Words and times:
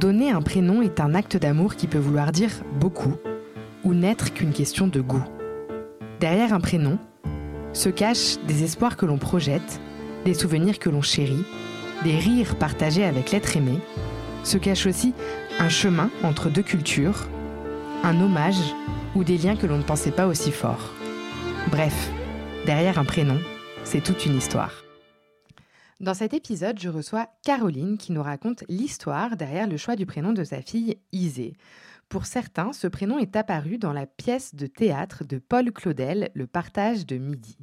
Donner 0.00 0.30
un 0.30 0.42
prénom 0.42 0.82
est 0.82 1.00
un 1.00 1.14
acte 1.14 1.38
d'amour 1.38 1.74
qui 1.74 1.86
peut 1.86 1.96
vouloir 1.96 2.30
dire 2.30 2.50
beaucoup 2.78 3.14
ou 3.82 3.94
n'être 3.94 4.34
qu'une 4.34 4.52
question 4.52 4.88
de 4.88 5.00
goût. 5.00 5.24
Derrière 6.20 6.52
un 6.52 6.60
prénom 6.60 6.98
se 7.72 7.88
cachent 7.88 8.36
des 8.46 8.62
espoirs 8.62 8.98
que 8.98 9.06
l'on 9.06 9.16
projette, 9.16 9.80
des 10.26 10.34
souvenirs 10.34 10.78
que 10.78 10.90
l'on 10.90 11.00
chérit, 11.00 11.44
des 12.04 12.18
rires 12.18 12.56
partagés 12.56 13.04
avec 13.04 13.30
l'être 13.30 13.56
aimé, 13.56 13.78
se 14.44 14.58
cache 14.58 14.86
aussi 14.86 15.14
un 15.58 15.70
chemin 15.70 16.10
entre 16.22 16.50
deux 16.50 16.62
cultures, 16.62 17.26
un 18.04 18.20
hommage 18.20 18.74
ou 19.14 19.24
des 19.24 19.38
liens 19.38 19.56
que 19.56 19.66
l'on 19.66 19.78
ne 19.78 19.82
pensait 19.82 20.10
pas 20.10 20.26
aussi 20.26 20.52
forts. 20.52 20.92
Bref, 21.70 22.10
derrière 22.66 22.98
un 22.98 23.04
prénom, 23.04 23.38
c'est 23.82 24.02
toute 24.02 24.26
une 24.26 24.36
histoire. 24.36 24.85
Dans 25.98 26.12
cet 26.12 26.34
épisode, 26.34 26.78
je 26.78 26.90
reçois 26.90 27.26
Caroline 27.42 27.96
qui 27.96 28.12
nous 28.12 28.22
raconte 28.22 28.64
l'histoire 28.68 29.34
derrière 29.34 29.66
le 29.66 29.78
choix 29.78 29.96
du 29.96 30.04
prénom 30.04 30.34
de 30.34 30.44
sa 30.44 30.60
fille 30.60 30.98
Isée. 31.12 31.56
Pour 32.10 32.26
certains, 32.26 32.74
ce 32.74 32.86
prénom 32.86 33.18
est 33.18 33.34
apparu 33.34 33.78
dans 33.78 33.94
la 33.94 34.06
pièce 34.06 34.54
de 34.54 34.66
théâtre 34.66 35.24
de 35.24 35.38
Paul 35.38 35.72
Claudel, 35.72 36.30
Le 36.34 36.46
partage 36.46 37.06
de 37.06 37.16
midi. 37.16 37.56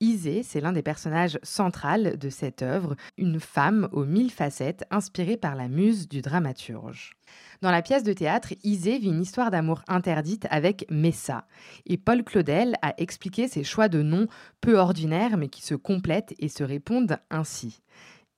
Isée, 0.00 0.44
c'est 0.44 0.60
l'un 0.60 0.72
des 0.72 0.82
personnages 0.82 1.40
centraux 1.42 2.16
de 2.16 2.28
cette 2.30 2.62
œuvre, 2.62 2.94
une 3.16 3.40
femme 3.40 3.88
aux 3.92 4.04
mille 4.04 4.30
facettes 4.30 4.84
inspirée 4.90 5.36
par 5.36 5.56
la 5.56 5.68
muse 5.68 6.08
du 6.08 6.22
dramaturge. 6.22 7.16
Dans 7.62 7.72
la 7.72 7.82
pièce 7.82 8.04
de 8.04 8.12
théâtre, 8.12 8.54
Isée 8.62 8.98
vit 8.98 9.08
une 9.08 9.22
histoire 9.22 9.50
d'amour 9.50 9.82
interdite 9.88 10.46
avec 10.50 10.86
Messa. 10.88 11.46
Et 11.86 11.96
Paul 11.96 12.22
Claudel 12.22 12.76
a 12.80 12.94
expliqué 12.98 13.48
ses 13.48 13.64
choix 13.64 13.88
de 13.88 14.02
noms 14.02 14.28
peu 14.60 14.78
ordinaires 14.78 15.36
mais 15.36 15.48
qui 15.48 15.62
se 15.62 15.74
complètent 15.74 16.34
et 16.38 16.48
se 16.48 16.62
répondent 16.62 17.18
ainsi. 17.30 17.80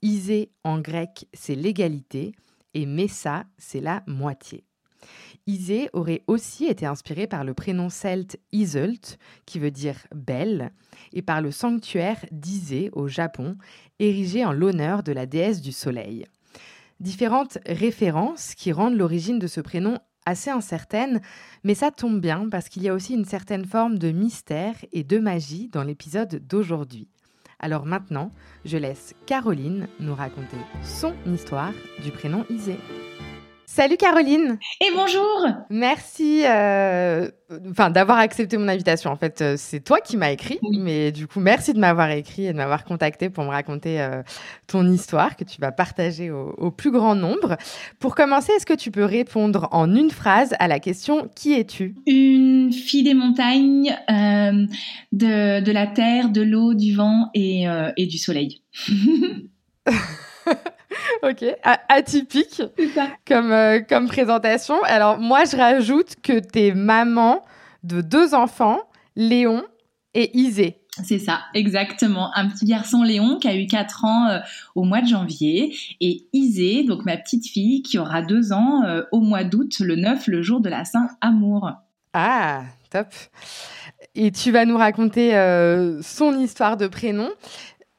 Isée 0.01 0.53
en 0.65 0.81
grec, 0.81 1.29
c'est 1.35 1.55
l'égalité 1.55 2.33
et 2.73 2.87
Messa, 2.87 3.45
c'est 3.59 3.81
la 3.81 4.03
moitié. 4.07 4.65
Isée 5.47 5.91
aurait 5.93 6.23
aussi 6.27 6.67
été 6.67 6.87
inspirée 6.87 7.27
par 7.27 7.45
le 7.45 7.55
prénom 7.55 7.89
celte 7.89 8.39
Iseult, 8.53 9.19
qui 9.47 9.59
veut 9.59 9.71
dire 9.71 9.97
belle, 10.15 10.73
et 11.13 11.23
par 11.23 11.41
le 11.41 11.51
sanctuaire 11.51 12.25
d'Isée 12.31 12.91
au 12.93 13.09
Japon, 13.09 13.57
érigé 13.99 14.45
en 14.45 14.53
l'honneur 14.53 15.03
de 15.03 15.13
la 15.13 15.27
déesse 15.27 15.61
du 15.61 15.73
soleil. 15.73 16.27
Différentes 17.01 17.59
références 17.67 18.55
qui 18.55 18.73
rendent 18.73 18.97
l'origine 18.97 19.39
de 19.39 19.47
ce 19.47 19.61
prénom 19.61 19.99
assez 20.27 20.51
incertaine, 20.51 21.21
mais 21.65 21.75
ça 21.75 21.91
tombe 21.91 22.21
bien 22.21 22.49
parce 22.51 22.69
qu'il 22.69 22.83
y 22.83 22.89
a 22.89 22.95
aussi 22.95 23.15
une 23.15 23.25
certaine 23.25 23.65
forme 23.65 23.99
de 23.99 24.11
mystère 24.11 24.75
et 24.93 25.03
de 25.03 25.19
magie 25.19 25.69
dans 25.69 25.83
l'épisode 25.83 26.47
d'aujourd'hui. 26.47 27.09
Alors 27.59 27.85
maintenant, 27.85 28.31
je 28.65 28.79
laisse 28.79 29.15
Caroline 29.27 29.89
nous 29.99 30.15
raconter 30.15 30.57
son 30.83 31.15
histoire 31.27 31.73
du 32.03 32.11
prénom 32.11 32.45
Isée. 32.49 32.79
Salut 33.73 33.97
Caroline. 33.97 34.59
Et 34.81 34.93
bonjour. 34.97 35.47
Merci 35.71 36.43
euh, 36.45 37.29
d'avoir 37.93 38.19
accepté 38.19 38.59
mon 38.59 38.67
invitation. 38.67 39.13
En 39.13 39.17
fait, 39.17 39.43
euh, 39.43 39.55
c'est 39.57 39.79
toi 39.79 40.01
qui 40.01 40.17
m'as 40.17 40.33
écrit, 40.33 40.59
mais 40.81 41.13
du 41.13 41.29
coup, 41.29 41.39
merci 41.39 41.73
de 41.73 41.79
m'avoir 41.79 42.11
écrit 42.11 42.47
et 42.47 42.53
de 42.53 42.57
m'avoir 42.57 42.85
contacté 42.85 43.31
pour 43.31 43.45
me 43.45 43.51
raconter 43.51 44.01
euh, 44.01 44.25
ton 44.67 44.91
histoire 44.91 45.37
que 45.37 45.45
tu 45.45 45.61
vas 45.61 45.71
partager 45.71 46.33
au, 46.33 46.73
plus 46.73 46.91
grand 46.91 47.15
nombre. 47.15 47.57
Pour 48.01 48.17
commencer, 48.17 48.51
est-ce 48.57 48.67
que 48.67 48.75
tu 48.75 48.91
peux 48.91 49.05
répondre 49.05 49.69
en 49.71 49.95
une 49.95 50.11
phrase 50.11 50.53
à 50.59 50.67
la 50.67 50.81
question 50.81 51.31
Qui 51.37 51.53
es-tu? 51.53 51.95
Une 52.09 52.73
fille 52.73 53.05
des 53.05 53.15
montagnes, 53.15 53.97
de, 54.09 55.61
de, 55.61 55.73
la 55.73 55.87
terre, 55.87 56.31
de 56.31 56.43
l'eau, 56.43 56.75
du 56.75 56.97
vent 56.97 57.31
et, 57.35 57.67
et 57.97 58.07
du 58.07 58.19
soleil. 58.19 58.63
ok, 61.23 61.45
atypique 61.89 62.63
comme, 63.27 63.53
euh, 63.53 63.81
comme 63.81 64.07
présentation. 64.07 64.83
Alors 64.85 65.19
moi, 65.19 65.45
je 65.45 65.57
rajoute 65.57 66.17
que 66.23 66.39
tu 66.39 66.61
es 66.61 66.75
maman 66.75 67.45
de 67.83 68.01
deux 68.01 68.35
enfants, 68.35 68.81
Léon 69.17 69.65
et 70.15 70.37
Isée. 70.37 70.77
C'est 71.05 71.19
ça, 71.19 71.43
exactement. 71.55 72.31
Un 72.35 72.49
petit 72.49 72.67
garçon 72.67 73.03
Léon 73.03 73.39
qui 73.39 73.49
a 73.49 73.57
eu 73.57 73.67
4 73.67 74.05
ans 74.05 74.27
euh, 74.29 74.39
au 74.75 74.83
mois 74.83 75.01
de 75.01 75.07
janvier 75.07 75.75
et 76.01 76.27
Isée, 76.33 76.85
donc 76.85 77.05
ma 77.05 77.17
petite 77.17 77.47
fille, 77.47 77.83
qui 77.83 77.97
aura 77.97 78.23
2 78.23 78.53
ans 78.53 78.83
euh, 78.85 79.03
au 79.13 79.21
mois 79.21 79.45
d'août, 79.45 79.79
le 79.81 79.97
9, 79.97 80.27
le 80.27 80.43
jour 80.43 80.61
de 80.61 80.69
la 80.69 80.85
Saint-Amour. 80.85 81.71
Ah, 82.13 82.65
top. 82.91 83.07
Et 84.17 84.33
tu 84.33 84.51
vas 84.51 84.65
nous 84.65 84.77
raconter 84.77 85.31
son 86.03 86.37
histoire 86.37 86.77
de 86.77 86.89
prénom. 86.89 87.31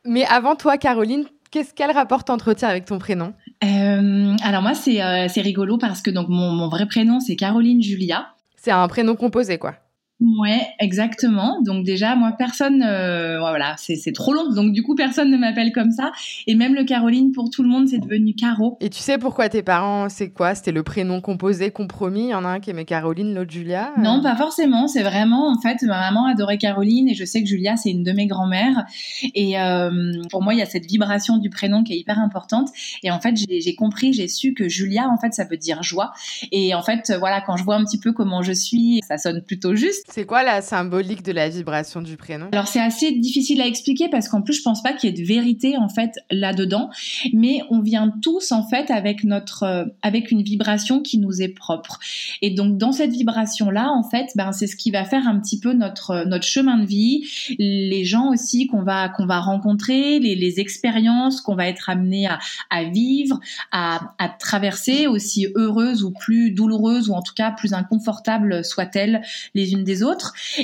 Mais 0.03 0.25
avant 0.25 0.55
toi, 0.55 0.77
Caroline, 0.77 1.25
Qu'est-ce 1.51 1.73
qu'elle 1.73 1.91
rapporte 1.91 2.29
entretien 2.29 2.69
avec 2.69 2.85
ton 2.85 2.97
prénom 2.97 3.33
euh, 3.63 4.35
Alors 4.41 4.61
moi, 4.61 4.71
euh, 4.71 5.27
c'est 5.27 5.41
rigolo 5.41 5.77
parce 5.77 6.01
que 6.01 6.09
donc 6.09 6.29
mon, 6.29 6.51
mon 6.51 6.69
vrai 6.69 6.85
prénom, 6.85 7.19
c'est 7.19 7.35
Caroline 7.35 7.83
Julia. 7.83 8.33
C'est 8.55 8.71
un 8.71 8.87
prénom 8.87 9.15
composé, 9.15 9.57
quoi. 9.57 9.75
Ouais, 10.21 10.67
exactement. 10.79 11.61
Donc 11.63 11.83
déjà, 11.83 12.15
moi, 12.15 12.35
personne, 12.37 12.83
euh, 12.83 13.39
voilà, 13.39 13.75
c'est 13.77 14.13
trop 14.13 14.33
long. 14.33 14.53
Donc 14.53 14.71
du 14.71 14.83
coup, 14.83 14.93
personne 14.93 15.31
ne 15.31 15.37
m'appelle 15.37 15.71
comme 15.71 15.91
ça. 15.91 16.11
Et 16.45 16.53
même 16.53 16.75
le 16.75 16.83
Caroline, 16.83 17.31
pour 17.31 17.49
tout 17.49 17.63
le 17.63 17.69
monde, 17.69 17.87
c'est 17.87 17.97
devenu 17.97 18.35
Caro. 18.35 18.77
Et 18.81 18.91
tu 18.91 18.99
sais 18.99 19.17
pourquoi 19.17 19.49
tes 19.49 19.63
parents, 19.63 20.09
c'est 20.09 20.29
quoi? 20.29 20.53
C'était 20.53 20.71
le 20.71 20.83
prénom 20.83 21.21
composé, 21.21 21.71
compromis. 21.71 22.25
Il 22.25 22.29
y 22.29 22.33
en 22.35 22.45
a 22.45 22.49
un 22.49 22.59
qui 22.59 22.69
aimait 22.69 22.85
Caroline, 22.85 23.33
l'autre 23.33 23.49
Julia. 23.49 23.93
Euh? 23.97 24.01
Non, 24.01 24.21
pas 24.21 24.35
forcément. 24.35 24.87
C'est 24.87 25.01
vraiment, 25.01 25.51
en 25.51 25.59
fait, 25.59 25.81
ma 25.81 25.99
maman 25.99 26.27
adorait 26.27 26.59
Caroline 26.59 27.09
et 27.09 27.15
je 27.15 27.25
sais 27.25 27.41
que 27.41 27.47
Julia, 27.47 27.75
c'est 27.75 27.89
une 27.89 28.03
de 28.03 28.11
mes 28.11 28.27
grand-mères. 28.27 28.85
Et 29.33 29.59
euh, 29.59 29.89
pour 30.29 30.43
moi, 30.43 30.53
il 30.53 30.59
y 30.59 30.63
a 30.63 30.67
cette 30.67 30.85
vibration 30.85 31.37
du 31.37 31.49
prénom 31.49 31.83
qui 31.83 31.93
est 31.93 31.97
hyper 31.97 32.19
importante. 32.19 32.69
Et 33.01 33.09
en 33.09 33.19
fait, 33.19 33.35
j'ai 33.37 33.75
compris, 33.75 34.13
j'ai 34.13 34.27
su 34.27 34.53
que 34.53 34.69
Julia, 34.69 35.09
en 35.09 35.17
fait, 35.17 35.33
ça 35.33 35.45
veut 35.45 35.57
dire 35.57 35.81
joie. 35.81 36.11
Et 36.51 36.75
en 36.75 36.83
fait, 36.83 37.11
voilà, 37.17 37.41
quand 37.41 37.57
je 37.57 37.63
vois 37.63 37.75
un 37.75 37.83
petit 37.83 37.99
peu 37.99 38.13
comment 38.13 38.43
je 38.43 38.53
suis, 38.53 39.01
ça 39.07 39.17
sonne 39.17 39.41
plutôt 39.41 39.73
juste. 39.73 40.10
C'est 40.13 40.25
quoi 40.25 40.43
la 40.43 40.61
symbolique 40.61 41.23
de 41.23 41.31
la 41.31 41.47
vibration 41.47 42.01
du 42.01 42.17
prénom? 42.17 42.49
Alors 42.51 42.67
c'est 42.67 42.81
assez 42.81 43.13
difficile 43.13 43.61
à 43.61 43.65
expliquer 43.65 44.09
parce 44.09 44.27
qu'en 44.27 44.41
plus 44.41 44.55
je 44.55 44.61
pense 44.61 44.83
pas 44.83 44.91
qu'il 44.91 45.09
y 45.09 45.13
ait 45.13 45.21
de 45.21 45.25
vérité 45.25 45.77
en 45.77 45.87
fait 45.87 46.11
là-dedans, 46.29 46.89
mais 47.31 47.61
on 47.69 47.79
vient 47.79 48.13
tous 48.21 48.51
en 48.51 48.67
fait 48.67 48.91
avec 48.91 49.23
notre 49.23 49.63
euh, 49.63 49.85
avec 50.01 50.31
une 50.31 50.43
vibration 50.43 51.01
qui 51.01 51.17
nous 51.17 51.41
est 51.41 51.53
propre. 51.53 51.97
Et 52.41 52.49
donc 52.49 52.77
dans 52.77 52.91
cette 52.91 53.11
vibration 53.11 53.69
là 53.69 53.89
en 53.89 54.03
fait, 54.03 54.27
ben 54.35 54.51
c'est 54.51 54.67
ce 54.67 54.75
qui 54.75 54.91
va 54.91 55.05
faire 55.05 55.25
un 55.29 55.39
petit 55.39 55.61
peu 55.61 55.71
notre 55.71 56.25
notre 56.25 56.45
chemin 56.45 56.77
de 56.77 56.85
vie, 56.85 57.25
les 57.57 58.03
gens 58.03 58.31
aussi 58.31 58.67
qu'on 58.67 58.83
va 58.83 59.07
qu'on 59.07 59.25
va 59.25 59.39
rencontrer, 59.39 60.19
les, 60.19 60.35
les 60.35 60.59
expériences 60.59 61.39
qu'on 61.39 61.55
va 61.55 61.69
être 61.69 61.89
amené 61.89 62.27
à, 62.27 62.37
à 62.69 62.83
vivre, 62.83 63.39
à, 63.71 64.13
à 64.17 64.27
traverser 64.27 65.07
aussi 65.07 65.47
heureuses 65.55 66.03
ou 66.03 66.11
plus 66.11 66.51
douloureuses 66.51 67.07
ou 67.07 67.13
en 67.13 67.21
tout 67.21 67.33
cas 67.33 67.51
plus 67.51 67.73
inconfortables 67.73 68.65
soient-elles 68.65 69.21
les 69.55 69.71
unes 69.71 69.85
des 69.85 70.00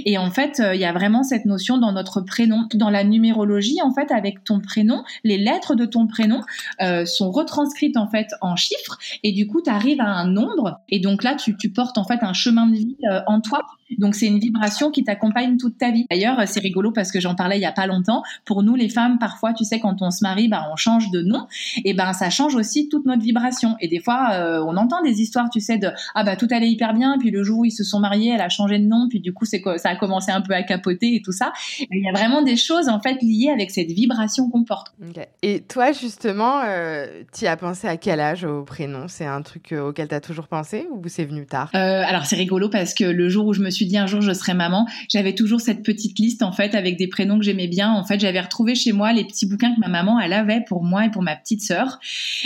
Et 0.05 0.17
en 0.17 0.31
fait, 0.31 0.59
euh, 0.59 0.75
il 0.75 0.81
y 0.81 0.85
a 0.85 0.93
vraiment 0.93 1.23
cette 1.23 1.45
notion 1.45 1.77
dans 1.77 1.91
notre 1.91 2.21
prénom, 2.21 2.67
dans 2.73 2.89
la 2.89 3.03
numérologie, 3.03 3.81
en 3.81 3.91
fait, 3.91 4.11
avec 4.11 4.43
ton 4.43 4.59
prénom, 4.59 5.03
les 5.23 5.37
lettres 5.37 5.75
de 5.75 5.85
ton 5.85 6.07
prénom 6.07 6.41
euh, 6.81 7.05
sont 7.05 7.31
retranscrites 7.31 7.97
en 7.97 8.07
fait 8.07 8.27
en 8.41 8.55
chiffres, 8.55 8.97
et 9.23 9.31
du 9.31 9.47
coup, 9.47 9.61
tu 9.61 9.69
arrives 9.69 10.01
à 10.01 10.07
un 10.07 10.27
nombre, 10.27 10.79
et 10.89 10.99
donc 10.99 11.23
là, 11.23 11.35
tu, 11.35 11.55
tu 11.57 11.69
portes 11.69 11.97
en 11.97 12.03
fait 12.03 12.19
un 12.21 12.33
chemin 12.33 12.67
de 12.67 12.75
vie 12.75 12.97
euh, 13.11 13.21
en 13.27 13.41
toi. 13.41 13.61
Donc 13.97 14.15
c'est 14.15 14.27
une 14.27 14.39
vibration 14.39 14.91
qui 14.91 15.03
t'accompagne 15.03 15.57
toute 15.57 15.77
ta 15.77 15.91
vie. 15.91 16.05
D'ailleurs, 16.09 16.41
c'est 16.47 16.59
rigolo 16.59 16.91
parce 16.91 17.11
que 17.11 17.19
j'en 17.19 17.35
parlais 17.35 17.57
il 17.57 17.61
y 17.61 17.65
a 17.65 17.71
pas 17.71 17.87
longtemps. 17.87 18.23
Pour 18.45 18.63
nous 18.63 18.75
les 18.75 18.89
femmes, 18.89 19.17
parfois, 19.19 19.53
tu 19.53 19.63
sais, 19.63 19.79
quand 19.79 20.01
on 20.01 20.11
se 20.11 20.23
marie, 20.23 20.47
bah, 20.47 20.67
on 20.71 20.75
change 20.75 21.09
de 21.11 21.21
nom, 21.21 21.47
et 21.83 21.93
ben 21.93 22.13
ça 22.13 22.29
change 22.29 22.55
aussi 22.55 22.89
toute 22.89 23.05
notre 23.05 23.23
vibration. 23.23 23.75
Et 23.79 23.87
des 23.87 23.99
fois, 23.99 24.63
on 24.65 24.75
entend 24.77 25.01
des 25.01 25.21
histoires, 25.21 25.49
tu 25.49 25.59
sais, 25.59 25.77
de 25.77 25.89
ah 26.15 26.23
bah 26.23 26.35
tout 26.35 26.47
allait 26.51 26.69
hyper 26.69 26.93
bien, 26.93 27.17
puis 27.19 27.31
le 27.31 27.43
jour 27.43 27.59
où 27.59 27.65
ils 27.65 27.71
se 27.71 27.83
sont 27.83 27.99
mariés, 27.99 28.31
elle 28.33 28.41
a 28.41 28.49
changé 28.49 28.79
de 28.79 28.85
nom, 28.85 29.07
puis 29.09 29.19
du 29.19 29.33
coup, 29.33 29.45
c'est 29.45 29.61
ça 29.77 29.89
a 29.89 29.95
commencé 29.95 30.31
un 30.31 30.41
peu 30.41 30.53
à 30.53 30.63
capoter 30.63 31.15
et 31.15 31.21
tout 31.21 31.31
ça. 31.31 31.51
il 31.79 32.03
y 32.03 32.09
a 32.09 32.11
vraiment 32.11 32.41
des 32.41 32.57
choses 32.57 32.89
en 32.89 32.99
fait 32.99 33.21
liées 33.21 33.51
avec 33.51 33.71
cette 33.71 33.91
vibration 33.91 34.49
qu'on 34.49 34.63
porte. 34.63 34.93
Et 35.41 35.61
toi, 35.61 35.91
justement, 35.91 36.61
euh, 36.65 37.23
tu 37.37 37.45
as 37.47 37.57
pensé 37.57 37.87
à 37.87 37.97
quel 37.97 38.19
âge 38.19 38.43
au 38.43 38.63
prénom? 38.63 39.07
C'est 39.07 39.25
un 39.25 39.41
truc 39.41 39.71
euh, 39.71 39.89
auquel 39.89 40.07
tu 40.07 40.15
as 40.15 40.21
toujours 40.21 40.47
pensé 40.47 40.87
ou 40.91 41.01
c'est 41.07 41.25
venu 41.25 41.45
tard? 41.45 41.69
Euh, 41.75 42.03
Alors, 42.05 42.25
c'est 42.25 42.35
rigolo 42.35 42.69
parce 42.69 42.93
que 42.93 43.03
le 43.03 43.29
jour 43.29 43.45
où 43.47 43.53
je 43.53 43.61
me 43.61 43.69
suis 43.69 43.76
dit 43.85 43.97
un 43.97 44.07
jour 44.07 44.21
je 44.21 44.33
serai 44.33 44.53
maman, 44.53 44.87
j'avais 45.09 45.33
toujours 45.33 45.61
cette 45.61 45.83
petite 45.83 46.19
liste 46.19 46.43
en 46.43 46.51
fait 46.51 46.75
avec 46.75 46.97
des 46.97 47.07
prénoms 47.07 47.39
que 47.39 47.45
j'aimais 47.45 47.67
bien. 47.67 47.91
En 47.91 48.03
fait, 48.03 48.19
j'avais 48.19 48.41
retrouvé 48.41 48.75
chez 48.75 48.91
moi 48.91 49.13
les 49.13 49.23
petits 49.23 49.45
bouquins 49.45 49.73
que 49.73 49.79
ma 49.79 49.87
maman 49.87 50.19
elle 50.19 50.33
avait 50.33 50.61
pour 50.61 50.83
moi 50.83 51.05
et 51.05 51.09
pour 51.09 51.21
ma 51.21 51.35
petite 51.35 51.61
sœur. 51.61 51.99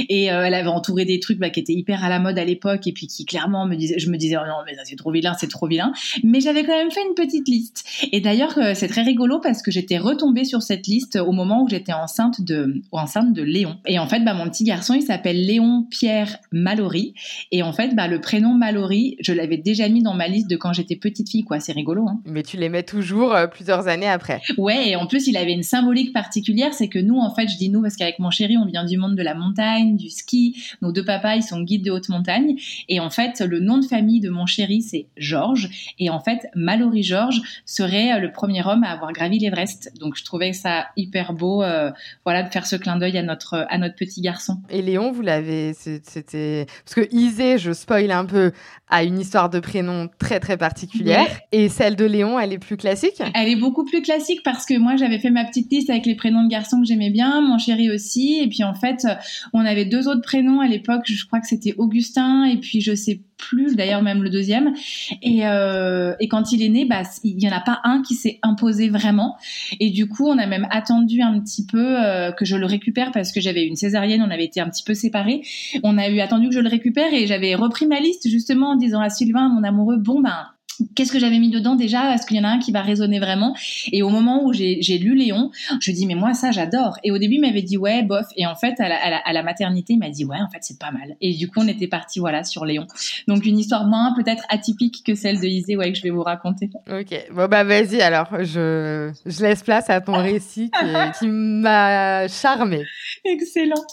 Et 0.10 0.25
elle 0.25 0.54
avait 0.54 0.68
entouré 0.68 1.06
des 1.06 1.19
trucs 1.19 1.39
bah, 1.39 1.50
qui 1.50 1.60
étaient 1.60 1.74
hyper 1.74 2.04
à 2.04 2.10
la 2.10 2.19
mode 2.19 2.38
à 2.38 2.45
l'époque 2.45 2.88
et 2.88 2.92
puis 2.92 3.07
qui 3.07 3.25
clairement 3.25 3.66
me 3.66 3.75
disaient, 3.75 4.00
je 4.00 4.10
me 4.10 4.18
disais 4.18 4.38
oh 4.38 4.45
non 4.48 4.57
mais 4.66 4.74
c'est 4.83 4.95
trop 4.95 5.12
vilain, 5.12 5.36
c'est 5.39 5.50
trop 5.50 5.68
vilain. 5.68 5.92
Mais 6.24 6.39
j'avais 6.39 6.51
j'avais 6.51 6.66
quand 6.66 6.78
même 6.78 6.92
fait 6.92 7.01
une 7.07 7.16
petite 7.16 7.48
liste. 7.48 7.86
Et 8.12 8.22
d'ailleurs, 8.22 8.57
euh, 8.57 8.74
c'est 8.75 8.88
très 8.88 9.04
rigolo 9.04 9.39
parce 9.39 9.62
que 9.62 9.72
j'étais 9.72 9.98
retombée 9.98 10.44
sur 10.44 10.62
cette 10.62 10.88
liste 10.88 11.16
au 11.16 11.31
moment 11.31 11.63
où 11.63 11.69
j'étais 11.69 11.94
enceinte 11.94 12.42
de, 12.42 12.81
enceinte 12.92 13.34
de 13.34 13.42
Léon. 13.42 13.77
Et 13.86 14.00
en 14.00 14.07
fait, 14.07 14.24
bah, 14.24 14.34
mon 14.34 14.50
petit 14.50 14.63
garçon, 14.63 14.94
il 14.94 15.01
s'appelle 15.01 15.45
Léon 15.45 15.86
Pierre 15.89 16.38
Mallory. 16.51 17.13
Et 17.51 17.63
en 17.63 17.74
fait, 17.74 17.95
bah, 17.95 18.07
le 18.07 18.19
prénom 18.22 18.54
Mallory, 18.54 19.18
je 19.19 19.34
l'avais 19.34 19.57
déjà 19.57 19.88
mis 19.89 20.04
dans 20.04 20.13
ma 20.13 20.27
liste 20.27 20.50
de 20.50 20.56
quand 20.56 20.74
j'étais 20.74 20.95
petite 20.95 21.20
fille, 21.29 21.44
quoi. 21.44 21.59
C'est 21.59 21.71
rigolo, 21.73 22.07
hein. 22.07 22.19
Mais 22.25 22.44
tu 22.44 22.57
les 22.57 22.69
mets 22.69 22.83
toujours 22.83 23.33
euh, 23.33 23.47
plusieurs 23.47 23.88
années 23.88 24.07
après. 24.07 24.41
Ouais, 24.57 24.89
et 24.89 24.95
en 24.95 25.07
plus, 25.07 25.27
il 25.27 25.38
avait 25.38 25.53
une 25.53 25.63
symbolique 25.63 26.13
particulière, 26.13 26.73
c'est 26.73 26.88
que 26.88 27.00
nous, 27.00 27.18
en 27.18 27.33
fait, 27.33 27.47
je 27.47 27.57
dis 27.57 27.69
nous 27.69 27.81
parce 27.81 27.95
qu'avec 27.95 28.19
mon 28.19 28.31
chéri, 28.31 28.57
on 28.57 28.65
vient 28.65 28.85
du 28.85 28.97
monde 28.97 29.15
de 29.15 29.23
la 29.23 29.33
montagne, 29.33 29.95
du 29.95 30.09
ski. 30.09 30.56
Nos 30.81 30.91
deux 30.91 31.06
papas, 31.06 31.35
ils 31.35 31.44
sont 31.44 31.62
guides 31.62 31.83
de 31.83 31.91
haute 31.91 32.09
montagne. 32.09 32.56
Et 32.89 33.00
en 33.00 33.09
fait, 33.09 33.41
le 33.41 33.59
nom 33.59 33.77
de 33.77 33.85
famille 33.85 34.19
de 34.19 34.29
mon 34.29 34.45
chéri, 34.45 34.81
c'est 34.81 35.07
Georges. 35.18 35.69
Et 36.00 36.09
en 36.09 36.19
fait, 36.19 36.47
Mallory 36.56 37.03
Georges 37.03 37.41
serait 37.65 38.13
euh, 38.13 38.19
le 38.19 38.31
premier 38.31 38.65
homme 38.65 38.83
à 38.83 38.91
avoir 38.91 39.12
gravi 39.13 39.39
l'Everest. 39.39 39.91
Donc, 40.00 40.15
je 40.15 40.24
trouvais 40.24 40.53
ça 40.53 40.88
hyper 40.97 41.33
beau, 41.33 41.63
euh, 41.63 41.91
voilà, 42.24 42.44
de 42.44 42.50
faire 42.50 42.65
ce 42.65 42.75
clin 42.75 42.97
d'œil 42.97 43.17
à 43.17 43.24
notre, 43.24 43.65
à 43.69 43.77
notre 43.77 43.95
petit 43.95 44.21
garçon. 44.21 44.57
Et 44.69 44.81
Léon, 44.81 45.12
vous 45.12 45.21
l'avez, 45.21 45.74
c'était, 45.74 46.65
parce 46.85 46.95
que 46.95 47.13
Isée, 47.13 47.57
je 47.57 47.71
spoil 47.74 48.12
un 48.12 48.25
peu, 48.25 48.51
a 48.89 49.03
une 49.03 49.19
histoire 49.19 49.50
de 49.50 49.59
prénom 49.59 50.09
très, 50.19 50.39
très 50.39 50.57
particulière. 50.57 51.11
Et 51.52 51.69
celle 51.69 51.96
de 51.96 52.06
Léon, 52.06 52.40
elle 52.40 52.54
est 52.54 52.60
plus 52.60 52.78
classique? 52.78 53.22
Elle 53.34 53.50
est 53.50 53.56
beaucoup 53.56 53.86
plus 53.86 54.02
classique 54.02 54.42
parce 54.44 54.66
que 54.66 54.78
moi, 54.78 54.96
j'avais 54.96 55.19
fait 55.19 55.31
ma 55.31 55.46
petite 55.46 55.72
liste 55.72 55.90
avec 55.90 56.06
les 56.06 56.16
prénoms 56.16 56.44
de 56.44 56.50
garçons 56.50 56.80
que 56.80 56.86
j'aimais 56.86 57.10
bien, 57.10 57.42
mon 57.42 57.58
chéri 57.58 57.90
aussi. 57.90 58.40
Et 58.42 58.48
puis, 58.48 58.63
en 58.63 58.74
fait, 58.74 59.08
on 59.54 59.66
avait 59.66 59.86
deux 59.86 60.08
autres 60.08 60.22
prénoms 60.22 60.60
à 60.62 60.68
l'époque. 60.68 61.04
Je 61.06 61.25
crois 61.25 61.40
que 61.40 61.48
c'était 61.48 61.75
Augustin 61.78 62.46
et 62.46 62.58
puis 62.58 62.81
je 62.81 62.96
sais 62.96 63.22
plus, 63.42 63.75
d'ailleurs 63.75 64.04
même 64.04 64.24
le 64.24 64.30
deuxième. 64.30 64.74
Et, 65.22 65.46
euh, 65.46 66.13
et 66.19 66.28
quand 66.28 66.52
il 66.52 66.63
est 66.63 66.69
né, 66.69 66.86
bah, 66.86 67.02
il 67.24 67.36
n'y 67.36 67.50
en 67.50 67.52
a 67.52 67.60
pas 67.60 67.80
un 67.84 68.02
qui 68.02 68.13
s'est 68.13 68.40
imposé 68.44 68.90
vraiment. 68.90 69.36
Et 69.80 69.90
du 69.90 70.08
coup, 70.08 70.28
on 70.28 70.38
a 70.38 70.46
même 70.46 70.68
attendu 70.69 71.22
un 71.22 71.40
petit 71.40 71.66
peu 71.66 72.00
euh, 72.00 72.31
que 72.31 72.46
je 72.46 72.56
le 72.56 72.66
récupère 72.66 73.12
parce 73.12 73.31
que 73.31 73.42
j'avais 73.42 73.66
une 73.66 73.75
césarienne, 73.75 74.22
on 74.25 74.31
avait 74.31 74.46
été 74.46 74.62
un 74.62 74.69
petit 74.69 74.84
peu 74.84 74.94
séparés. 74.94 75.42
On 75.84 75.98
a 75.98 76.10
eu 76.10 76.19
attendu 76.19 76.50
que 76.50 76.54
je 76.54 76.60
le 76.60 76.69
récupère 76.69 77.13
et 77.13 77.28
j'avais 77.28 77.56
repris 77.56 77.88
ma 77.88 78.00
liste 78.00 78.30
justement 78.30 78.72
en 78.72 78.75
disant 78.75 79.02
à 79.02 79.10
Sylvain, 79.10 79.50
mon 79.50 79.63
amoureux, 79.63 79.98
bon 79.98 80.22
ben 80.22 80.46
qu'est-ce 80.95 81.12
que 81.12 81.19
j'avais 81.19 81.39
mis 81.39 81.50
dedans 81.50 81.75
déjà? 81.75 82.13
Est-ce 82.13 82.25
qu'il 82.25 82.38
y 82.38 82.39
en 82.39 82.44
a 82.44 82.50
un 82.50 82.60
qui 82.60 82.72
va 82.72 82.81
résonner 82.81 83.19
vraiment? 83.19 83.56
Et 83.92 84.04
au 84.04 84.10
moment 84.10 84.44
où 84.44 84.54
j'ai 84.54 84.98
lu 84.98 85.16
Léon, 85.16 85.51
je 85.80 85.92
dis 85.92 86.06
mais 86.06 86.16
moi 86.16 86.33
ça 86.33 86.51
j'adore. 86.51 86.98
Et 87.04 87.12
au 87.12 87.18
début 87.18 87.36
il 87.36 87.42
m'avait 87.42 87.62
dit 87.62 87.78
ouais 87.78 88.04
bof. 88.04 88.25
Et 88.36 88.45
en 88.45 88.56
fait 88.56 88.80
à 88.80 88.89
la, 88.89 88.98
à 88.98 89.33
la, 89.33 89.44
maternité 89.44 89.94
il 89.94 90.00
m'a 90.00 90.10
dit 90.10 90.25
ouais 90.25 90.38
en 90.38 90.50
fait 90.50 90.60
c'est 90.62 90.80
pas 90.80 90.92
mal. 90.92 91.16
Et 91.22 91.33
du 91.33 91.48
coup 91.48 91.60
on 91.62 91.68
était 91.68 91.88
parti 91.88 92.19
voilà 92.19 92.44
sur 92.44 92.66
Léon. 92.66 92.88
Donc 93.28 93.45
une 93.45 93.57
histoire 93.57 93.86
moins 93.86 94.13
peut-être 94.16 94.44
atypique 94.50 95.04
que 95.06 95.16
celle 95.16 95.39
de 95.39 95.45
Isée 95.45 95.75
ouais 95.75 95.92
que 95.92 95.98
je 95.98 96.04
vais 96.04 96.10
vous 96.10 96.24
raconter. 96.24 96.69
Ok 96.89 97.13
bon 97.34 97.48
bah 97.48 97.63
vas-y 97.63 98.01
alors 98.01 98.27
je 98.42 99.12
je 99.25 99.42
laisse 99.42 99.63
place 99.63 99.89
à 99.89 100.01
ton 100.01 100.13
récit 100.13 100.72
qui, 100.72 101.19
qui 101.19 101.27
m'a 101.27 102.27
charmé. 102.27 102.84
Excellent. 103.25 103.84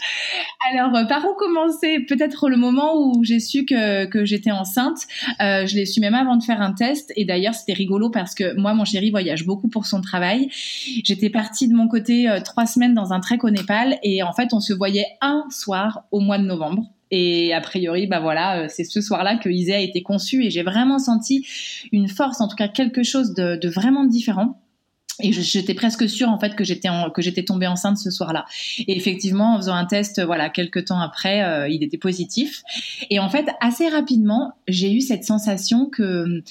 Alors 0.70 0.94
euh, 0.94 1.04
par 1.04 1.24
où 1.24 1.34
commencer? 1.34 2.00
Peut-être 2.08 2.48
le 2.48 2.56
moment 2.56 2.94
où 2.96 3.24
j'ai 3.24 3.40
su 3.40 3.64
que 3.64 4.06
que 4.06 4.24
j'étais 4.24 4.50
enceinte. 4.50 4.98
Euh, 5.40 5.66
je 5.66 5.74
l'ai 5.76 5.86
su 5.86 6.00
même 6.00 6.14
avant 6.14 6.36
de 6.36 6.42
faire 6.42 6.60
un 6.60 6.72
Et 7.16 7.24
d'ailleurs, 7.24 7.54
c'était 7.54 7.72
rigolo 7.72 8.10
parce 8.10 8.34
que 8.34 8.58
moi, 8.58 8.74
mon 8.74 8.84
chéri 8.84 9.10
voyage 9.10 9.44
beaucoup 9.44 9.68
pour 9.68 9.86
son 9.86 10.00
travail. 10.00 10.48
J'étais 11.04 11.30
partie 11.30 11.68
de 11.68 11.74
mon 11.74 11.88
côté 11.88 12.28
euh, 12.28 12.40
trois 12.40 12.66
semaines 12.66 12.94
dans 12.94 13.12
un 13.12 13.20
trek 13.20 13.38
au 13.42 13.50
Népal 13.50 13.98
et 14.02 14.22
en 14.22 14.32
fait, 14.32 14.52
on 14.52 14.60
se 14.60 14.72
voyait 14.72 15.06
un 15.20 15.44
soir 15.50 16.04
au 16.10 16.20
mois 16.20 16.38
de 16.38 16.44
novembre. 16.44 16.84
Et 17.10 17.54
a 17.54 17.60
priori, 17.60 18.06
bah 18.06 18.20
voilà, 18.20 18.60
euh, 18.60 18.66
c'est 18.68 18.84
ce 18.84 19.00
soir-là 19.00 19.36
que 19.38 19.48
Isée 19.48 19.74
a 19.74 19.80
été 19.80 20.02
conçue 20.02 20.44
et 20.44 20.50
j'ai 20.50 20.62
vraiment 20.62 20.98
senti 20.98 21.46
une 21.90 22.08
force, 22.08 22.40
en 22.40 22.48
tout 22.48 22.56
cas 22.56 22.68
quelque 22.68 23.02
chose 23.02 23.32
de 23.32 23.68
vraiment 23.68 24.04
différent. 24.04 24.60
Et 25.20 25.32
j'étais 25.32 25.74
presque 25.74 26.08
sûre 26.08 26.28
en 26.28 26.38
fait 26.38 26.54
que 26.54 26.64
j'étais 26.64 26.88
que 27.14 27.22
j'étais 27.22 27.44
tombée 27.44 27.66
enceinte 27.66 27.98
ce 27.98 28.10
soir-là. 28.10 28.44
Et 28.78 28.96
effectivement, 28.96 29.54
en 29.54 29.56
faisant 29.58 29.74
un 29.74 29.86
test, 29.86 30.22
voilà, 30.24 30.48
quelques 30.48 30.86
temps 30.86 31.00
après, 31.00 31.42
euh, 31.42 31.68
il 31.68 31.82
était 31.82 31.98
positif. 31.98 32.62
Et 33.10 33.18
en 33.18 33.28
fait, 33.28 33.46
assez 33.60 33.88
rapidement, 33.88 34.52
j'ai 34.68 34.92
eu 34.92 35.00
cette 35.00 35.24
sensation 35.24 35.86
que 35.86 36.42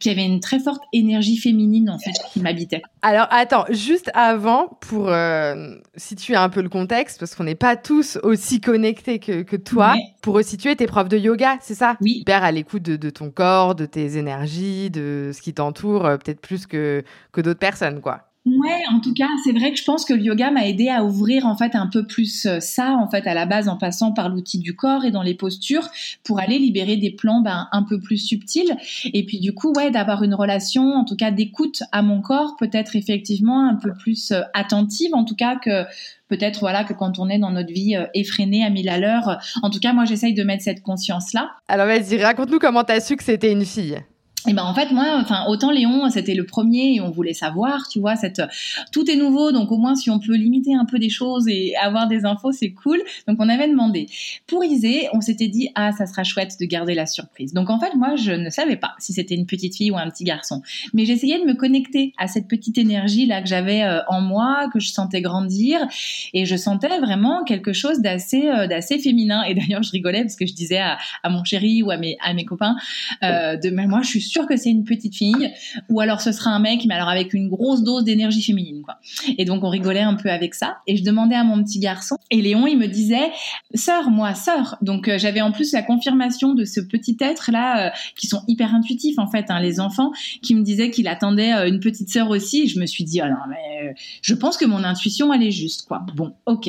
qu'il 0.00 0.12
y 0.12 0.14
avait 0.14 0.26
une 0.26 0.40
très 0.40 0.58
forte 0.58 0.82
énergie 0.92 1.36
féminine 1.36 1.90
en 1.90 1.98
fait 1.98 2.14
qui 2.32 2.40
m'habitait. 2.40 2.82
Alors 3.02 3.28
attends, 3.30 3.64
juste 3.70 4.10
avant 4.14 4.78
pour 4.80 5.08
euh, 5.08 5.76
situer 5.96 6.34
un 6.34 6.48
peu 6.48 6.62
le 6.62 6.68
contexte, 6.68 7.20
parce 7.20 7.34
qu'on 7.34 7.44
n'est 7.44 7.54
pas 7.54 7.76
tous 7.76 8.18
aussi 8.22 8.60
connectés 8.60 9.18
que, 9.18 9.42
que 9.42 9.56
toi. 9.56 9.94
Pour 10.22 10.34
resituer, 10.34 10.74
tes 10.76 10.86
profs 10.86 11.08
de 11.08 11.16
yoga, 11.16 11.58
c'est 11.60 11.74
ça? 11.74 11.96
Oui. 12.00 12.18
Hyper 12.20 12.42
à 12.42 12.52
l'écoute 12.52 12.82
de, 12.82 12.96
de, 12.96 13.10
ton 13.10 13.30
corps, 13.30 13.74
de 13.74 13.86
tes 13.86 14.16
énergies, 14.16 14.90
de 14.90 15.30
ce 15.32 15.40
qui 15.40 15.54
t'entoure, 15.54 16.06
euh, 16.06 16.16
peut-être 16.16 16.40
plus 16.40 16.66
que 16.66 17.04
que 17.32 17.40
d'autres 17.40 17.58
personnes, 17.58 18.00
quoi. 18.00 18.07
Ouais, 18.56 18.82
en 18.90 19.00
tout 19.00 19.12
cas, 19.12 19.28
c'est 19.44 19.52
vrai 19.52 19.72
que 19.72 19.78
je 19.78 19.84
pense 19.84 20.04
que 20.04 20.14
le 20.14 20.22
yoga 20.22 20.50
m'a 20.50 20.66
aidé 20.66 20.88
à 20.88 21.04
ouvrir 21.04 21.46
en 21.46 21.56
fait 21.56 21.74
un 21.74 21.86
peu 21.86 22.06
plus 22.06 22.46
euh, 22.46 22.60
ça 22.60 22.92
en 22.92 23.08
fait 23.08 23.26
à 23.26 23.34
la 23.34 23.46
base 23.46 23.68
en 23.68 23.76
passant 23.76 24.12
par 24.12 24.28
l'outil 24.28 24.58
du 24.58 24.74
corps 24.74 25.04
et 25.04 25.10
dans 25.10 25.22
les 25.22 25.34
postures 25.34 25.88
pour 26.24 26.38
aller 26.38 26.58
libérer 26.58 26.96
des 26.96 27.10
plans 27.10 27.40
ben, 27.40 27.68
un 27.72 27.82
peu 27.82 28.00
plus 28.00 28.16
subtils 28.16 28.76
et 29.04 29.26
puis 29.26 29.40
du 29.40 29.52
coup 29.54 29.72
ouais 29.76 29.90
d'avoir 29.90 30.22
une 30.22 30.34
relation 30.34 30.94
en 30.94 31.04
tout 31.04 31.16
cas 31.16 31.30
d'écoute 31.30 31.82
à 31.92 32.02
mon 32.02 32.20
corps 32.20 32.56
peut-être 32.58 32.96
effectivement 32.96 33.68
un 33.68 33.74
peu 33.74 33.92
plus 33.92 34.30
euh, 34.30 34.42
attentive 34.54 35.14
en 35.14 35.24
tout 35.24 35.36
cas 35.36 35.56
que 35.56 35.84
peut-être 36.28 36.60
voilà 36.60 36.84
que 36.84 36.92
quand 36.92 37.18
on 37.18 37.28
est 37.28 37.38
dans 37.38 37.50
notre 37.50 37.72
vie 37.72 37.96
euh, 37.96 38.06
effrénée 38.14 38.64
à 38.64 38.70
mille 38.70 38.88
à 38.88 38.98
l'heure. 38.98 39.38
En 39.62 39.70
tout 39.70 39.80
cas, 39.80 39.92
moi 39.92 40.04
j'essaye 40.04 40.34
de 40.34 40.42
mettre 40.42 40.62
cette 40.62 40.82
conscience 40.82 41.32
là. 41.32 41.50
Alors 41.68 41.86
vas-y, 41.86 42.22
raconte-nous 42.22 42.58
comment 42.58 42.84
t'as 42.84 43.00
su 43.00 43.16
que 43.16 43.24
c'était 43.24 43.52
une 43.52 43.64
fille. 43.64 43.98
Et 44.46 44.52
ben 44.52 44.62
en 44.62 44.72
fait 44.72 44.92
moi 44.92 45.18
enfin 45.20 45.46
autant 45.48 45.72
Léon 45.72 46.08
c'était 46.10 46.34
le 46.34 46.46
premier 46.46 46.94
et 46.94 47.00
on 47.00 47.10
voulait 47.10 47.32
savoir 47.32 47.88
tu 47.88 47.98
vois 47.98 48.14
cette 48.14 48.40
tout 48.92 49.10
est 49.10 49.16
nouveau 49.16 49.50
donc 49.50 49.72
au 49.72 49.78
moins 49.78 49.96
si 49.96 50.10
on 50.10 50.20
peut 50.20 50.36
limiter 50.36 50.76
un 50.76 50.84
peu 50.84 51.00
des 51.00 51.08
choses 51.08 51.48
et 51.48 51.74
avoir 51.74 52.06
des 52.06 52.24
infos 52.24 52.52
c'est 52.52 52.70
cool. 52.70 53.02
Donc 53.26 53.38
on 53.40 53.48
avait 53.48 53.68
demandé. 53.68 54.06
Pour 54.46 54.64
Isée 54.64 55.08
on 55.12 55.20
s'était 55.20 55.48
dit 55.48 55.70
ah 55.74 55.90
ça 55.90 56.06
sera 56.06 56.22
chouette 56.22 56.54
de 56.60 56.66
garder 56.66 56.94
la 56.94 57.06
surprise. 57.06 57.52
Donc 57.52 57.68
en 57.68 57.80
fait 57.80 57.96
moi 57.96 58.14
je 58.14 58.30
ne 58.30 58.48
savais 58.48 58.76
pas 58.76 58.92
si 59.00 59.12
c'était 59.12 59.34
une 59.34 59.46
petite 59.46 59.76
fille 59.76 59.90
ou 59.90 59.98
un 59.98 60.08
petit 60.08 60.24
garçon. 60.24 60.62
Mais 60.94 61.04
j'essayais 61.04 61.40
de 61.40 61.44
me 61.44 61.54
connecter 61.54 62.12
à 62.16 62.28
cette 62.28 62.46
petite 62.46 62.78
énergie 62.78 63.26
là 63.26 63.42
que 63.42 63.48
j'avais 63.48 63.82
euh, 63.82 64.00
en 64.06 64.20
moi 64.20 64.68
que 64.72 64.78
je 64.78 64.92
sentais 64.92 65.20
grandir. 65.20 65.80
Et 66.32 66.46
je 66.46 66.54
sentais 66.54 67.00
vraiment 67.00 67.42
quelque 67.42 67.72
chose 67.72 68.00
d'assez 68.00 68.48
euh, 68.48 68.68
d'assez 68.68 69.00
féminin. 69.00 69.42
Et 69.42 69.54
d'ailleurs 69.54 69.82
je 69.82 69.90
rigolais 69.90 70.22
parce 70.22 70.36
que 70.36 70.46
je 70.46 70.54
disais 70.54 70.78
à, 70.78 70.96
à, 71.24 71.28
mon 71.28 71.42
chéri 71.42 71.82
ou 71.82 71.90
à 71.90 71.96
mes 71.96 72.16
à 72.24 72.34
mes 72.34 72.44
copains 72.44 72.76
euh, 73.24 73.56
de 73.56 73.70
mais 73.70 73.88
moi 73.88 74.00
je 74.02 74.10
suis 74.10 74.27
sûr 74.28 74.46
que 74.46 74.56
c'est 74.56 74.70
une 74.70 74.84
petite 74.84 75.14
fille, 75.14 75.52
ou 75.88 76.00
alors 76.00 76.20
ce 76.20 76.32
sera 76.32 76.50
un 76.50 76.60
mec, 76.60 76.84
mais 76.86 76.94
alors 76.94 77.08
avec 77.08 77.34
une 77.34 77.48
grosse 77.48 77.82
dose 77.82 78.04
d'énergie 78.04 78.42
féminine, 78.42 78.82
quoi. 78.82 78.98
Et 79.36 79.44
donc 79.44 79.64
on 79.64 79.68
rigolait 79.68 80.00
un 80.00 80.14
peu 80.14 80.30
avec 80.30 80.54
ça. 80.54 80.78
Et 80.86 80.96
je 80.96 81.04
demandais 81.04 81.34
à 81.34 81.44
mon 81.44 81.62
petit 81.62 81.78
garçon, 81.78 82.16
et 82.30 82.42
Léon, 82.42 82.66
il 82.66 82.78
me 82.78 82.86
disait, 82.86 83.30
sœur, 83.74 84.10
moi, 84.10 84.34
sœur. 84.34 84.76
Donc 84.82 85.08
euh, 85.08 85.18
j'avais 85.18 85.40
en 85.40 85.52
plus 85.52 85.72
la 85.72 85.82
confirmation 85.82 86.54
de 86.54 86.64
ce 86.64 86.80
petit 86.80 87.16
être 87.20 87.50
là, 87.50 87.86
euh, 87.86 87.90
qui 88.16 88.26
sont 88.26 88.42
hyper 88.48 88.74
intuitifs 88.74 89.18
en 89.18 89.26
fait, 89.26 89.46
hein, 89.48 89.60
les 89.60 89.80
enfants, 89.80 90.12
qui 90.42 90.54
me 90.54 90.62
disaient 90.62 90.90
qu'il 90.90 91.08
attendait 91.08 91.54
euh, 91.54 91.68
une 91.68 91.80
petite 91.80 92.10
sœur 92.10 92.28
aussi. 92.30 92.68
Je 92.68 92.78
me 92.78 92.86
suis 92.86 93.04
dit, 93.04 93.20
ah 93.20 93.28
non, 93.28 93.36
mais 93.48 93.94
je 94.22 94.34
pense 94.34 94.56
que 94.56 94.66
mon 94.66 94.84
intuition, 94.84 95.32
elle 95.32 95.42
est 95.42 95.50
juste, 95.50 95.86
quoi. 95.86 96.04
Bon, 96.14 96.32
ok. 96.46 96.68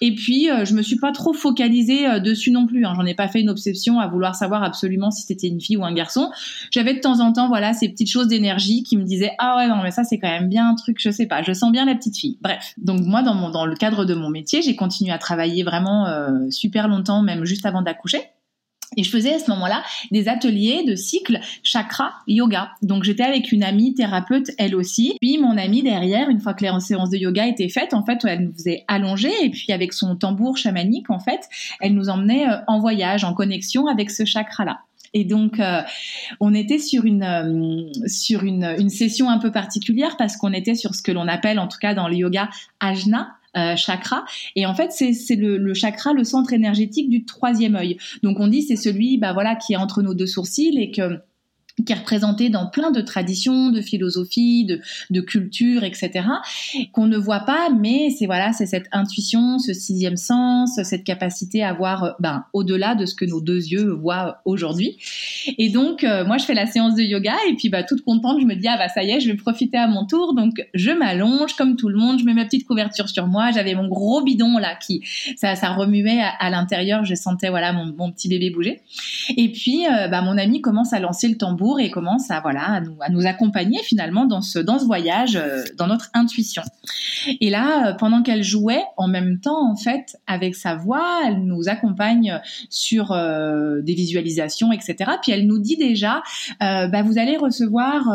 Et 0.00 0.14
puis 0.14 0.48
je 0.64 0.74
me 0.74 0.82
suis 0.82 0.96
pas 0.96 1.12
trop 1.12 1.32
focalisée 1.32 2.20
dessus 2.20 2.50
non 2.50 2.66
plus. 2.66 2.84
Hein. 2.84 2.92
J'en 2.96 3.06
ai 3.06 3.14
pas 3.14 3.28
fait 3.28 3.40
une 3.40 3.50
obsession 3.50 3.98
à 3.98 4.06
vouloir 4.06 4.34
savoir 4.34 4.62
absolument 4.62 5.10
si 5.10 5.22
c'était 5.22 5.48
une 5.48 5.60
fille 5.60 5.76
ou 5.76 5.84
un 5.84 5.92
garçon. 5.92 6.30
J'avais 6.70 6.99
de 7.00 7.02
temps 7.02 7.20
en 7.20 7.32
temps, 7.32 7.48
voilà, 7.48 7.72
ces 7.72 7.88
petites 7.88 8.10
choses 8.10 8.28
d'énergie 8.28 8.82
qui 8.82 8.96
me 8.96 9.04
disaient 9.04 9.32
ah 9.38 9.56
ouais 9.56 9.68
non 9.68 9.82
mais 9.82 9.90
ça 9.90 10.04
c'est 10.04 10.18
quand 10.18 10.28
même 10.28 10.48
bien 10.48 10.68
un 10.68 10.74
truc, 10.74 10.98
je 11.00 11.10
sais 11.10 11.26
pas, 11.26 11.42
je 11.42 11.52
sens 11.52 11.72
bien 11.72 11.84
la 11.84 11.94
petite 11.94 12.16
fille. 12.16 12.38
Bref, 12.40 12.74
donc 12.78 13.00
moi 13.00 13.22
dans 13.22 13.66
le 13.66 13.74
cadre 13.74 14.04
de 14.04 14.14
mon 14.14 14.30
métier, 14.30 14.62
j'ai 14.62 14.76
continué 14.76 15.12
à 15.12 15.18
travailler 15.18 15.62
vraiment 15.62 16.06
euh, 16.06 16.50
super 16.50 16.88
longtemps, 16.88 17.22
même 17.22 17.44
juste 17.44 17.66
avant 17.66 17.82
d'accoucher. 17.82 18.20
Et 18.96 19.04
je 19.04 19.10
faisais 19.10 19.34
à 19.34 19.38
ce 19.38 19.48
moment-là 19.52 19.84
des 20.10 20.28
ateliers 20.28 20.82
de 20.84 20.96
cycle 20.96 21.38
chakra 21.62 22.12
yoga. 22.26 22.72
Donc 22.82 23.04
j'étais 23.04 23.22
avec 23.22 23.52
une 23.52 23.62
amie 23.62 23.94
thérapeute 23.94 24.50
elle 24.58 24.74
aussi. 24.74 25.14
Puis 25.20 25.38
mon 25.38 25.56
amie 25.56 25.82
derrière, 25.82 26.28
une 26.28 26.40
fois 26.40 26.54
que 26.54 26.64
les 26.64 26.80
séances 26.80 27.10
de 27.10 27.16
yoga 27.16 27.46
étaient 27.46 27.68
faites, 27.68 27.94
en 27.94 28.04
fait, 28.04 28.24
elle 28.24 28.46
nous 28.46 28.52
faisait 28.52 28.84
allonger 28.88 29.32
et 29.42 29.50
puis 29.50 29.72
avec 29.72 29.92
son 29.92 30.16
tambour 30.16 30.56
chamanique, 30.56 31.08
en 31.08 31.20
fait, 31.20 31.40
elle 31.80 31.94
nous 31.94 32.08
emmenait 32.08 32.48
euh, 32.48 32.56
en 32.66 32.80
voyage, 32.80 33.22
en 33.22 33.32
connexion 33.32 33.86
avec 33.86 34.10
ce 34.10 34.24
chakra-là. 34.24 34.80
Et 35.12 35.24
donc, 35.24 35.58
euh, 35.58 35.80
on 36.38 36.54
était 36.54 36.78
sur 36.78 37.04
une 37.04 37.24
euh, 37.24 38.06
sur 38.06 38.44
une, 38.44 38.64
une, 38.78 38.90
session 38.90 39.28
un 39.28 39.38
peu 39.38 39.50
particulière 39.50 40.16
parce 40.16 40.36
qu'on 40.36 40.52
était 40.52 40.74
sur 40.74 40.94
ce 40.94 41.02
que 41.02 41.10
l'on 41.10 41.26
appelle, 41.26 41.58
en 41.58 41.66
tout 41.66 41.78
cas 41.80 41.94
dans 41.94 42.08
le 42.08 42.16
yoga, 42.16 42.48
ajna. 42.80 43.36
Euh, 43.56 43.74
chakra 43.74 44.24
et 44.54 44.64
en 44.64 44.76
fait 44.76 44.92
c'est 44.92 45.34
le, 45.34 45.58
le, 45.58 45.74
chakra 45.74 46.12
le 46.12 46.22
centre 46.22 46.52
énergétique 46.52 47.10
du 47.10 47.24
troisième 47.24 47.74
œil 47.74 47.96
donc 48.22 48.38
on 48.38 48.46
dit 48.46 48.62
c'est 48.62 48.76
celui 48.76 49.18
bah 49.18 49.32
voilà 49.32 49.56
qui 49.56 49.72
est 49.72 49.76
entre 49.76 50.02
nos 50.02 50.14
deux 50.14 50.28
sourcils 50.28 50.78
et 50.78 50.92
que 50.92 51.18
qui 51.84 51.92
est 51.92 51.96
représenté 51.96 52.48
dans 52.50 52.66
plein 52.66 52.90
de 52.90 53.00
traditions, 53.00 53.70
de 53.70 53.80
philosophies, 53.80 54.64
de, 54.64 54.80
de 55.10 55.20
cultures, 55.20 55.84
etc., 55.84 56.26
qu'on 56.92 57.06
ne 57.06 57.16
voit 57.16 57.40
pas, 57.40 57.68
mais 57.70 58.10
c'est 58.10 58.26
voilà, 58.26 58.52
c'est 58.52 58.66
cette 58.66 58.86
intuition, 58.92 59.58
ce 59.58 59.72
sixième 59.72 60.16
sens, 60.16 60.80
cette 60.82 61.04
capacité 61.04 61.62
à 61.62 61.72
voir 61.72 62.16
ben, 62.20 62.44
au-delà 62.52 62.94
de 62.94 63.06
ce 63.06 63.14
que 63.14 63.24
nos 63.24 63.40
deux 63.40 63.66
yeux 63.66 63.90
voient 63.90 64.40
aujourd'hui. 64.44 64.98
Et 65.58 65.68
donc, 65.70 66.04
euh, 66.04 66.24
moi, 66.24 66.38
je 66.38 66.44
fais 66.44 66.54
la 66.54 66.66
séance 66.66 66.94
de 66.94 67.02
yoga 67.02 67.34
et 67.48 67.54
puis 67.54 67.68
bah, 67.68 67.82
toute 67.82 68.02
contente, 68.02 68.40
je 68.40 68.46
me 68.46 68.54
dis 68.54 68.68
ah 68.68 68.76
bah 68.76 68.88
ça 68.88 69.02
y 69.02 69.10
est, 69.10 69.20
je 69.20 69.30
vais 69.30 69.36
profiter 69.36 69.76
à 69.76 69.86
mon 69.86 70.06
tour. 70.06 70.34
Donc, 70.34 70.54
je 70.74 70.90
m'allonge 70.90 71.54
comme 71.54 71.76
tout 71.76 71.88
le 71.88 71.98
monde, 71.98 72.18
je 72.18 72.24
mets 72.24 72.34
ma 72.34 72.44
petite 72.44 72.66
couverture 72.66 73.08
sur 73.08 73.26
moi. 73.26 73.50
J'avais 73.52 73.74
mon 73.74 73.88
gros 73.88 74.22
bidon 74.22 74.58
là 74.58 74.74
qui 74.74 75.02
ça, 75.36 75.54
ça 75.54 75.70
remuait 75.72 76.20
à, 76.38 76.50
l'intérieur. 76.50 77.04
Je 77.04 77.14
sentais 77.14 77.48
voilà 77.48 77.72
mon, 77.72 77.92
mon, 77.96 78.12
petit 78.12 78.28
bébé 78.28 78.50
bouger. 78.50 78.82
Et 79.36 79.50
puis, 79.50 79.86
euh, 79.86 80.08
bah, 80.08 80.22
mon 80.22 80.36
ami 80.36 80.60
commence 80.60 80.92
à 80.92 81.00
lancer 81.00 81.28
le 81.28 81.36
tambour 81.36 81.69
et 81.78 81.90
commence 81.90 82.30
à 82.30 82.40
voilà 82.40 82.80
à 83.00 83.10
nous, 83.10 83.26
accompagner 83.26 83.82
finalement 83.82 84.26
dans 84.26 84.42
ce 84.42 84.58
dans 84.58 84.78
ce 84.78 84.84
voyage, 84.84 85.36
euh, 85.36 85.62
dans 85.76 85.86
notre 85.86 86.10
intuition. 86.14 86.62
Et 87.40 87.50
là, 87.50 87.88
euh, 87.88 87.94
pendant 87.94 88.22
qu'elle 88.22 88.42
jouait, 88.42 88.82
en 88.96 89.08
même 89.08 89.40
temps 89.40 89.70
en 89.70 89.76
fait 89.76 90.16
avec 90.26 90.54
sa 90.54 90.74
voix, 90.74 91.22
elle 91.26 91.44
nous 91.44 91.68
accompagne 91.68 92.40
sur 92.68 93.12
euh, 93.12 93.80
des 93.82 93.94
visualisations, 93.94 94.72
etc. 94.72 95.12
Puis 95.22 95.32
elle 95.32 95.46
nous 95.46 95.58
dit 95.58 95.76
déjà, 95.76 96.22
bah, 96.60 97.02
vous 97.02 97.18
allez 97.18 97.36
recevoir 97.36 98.08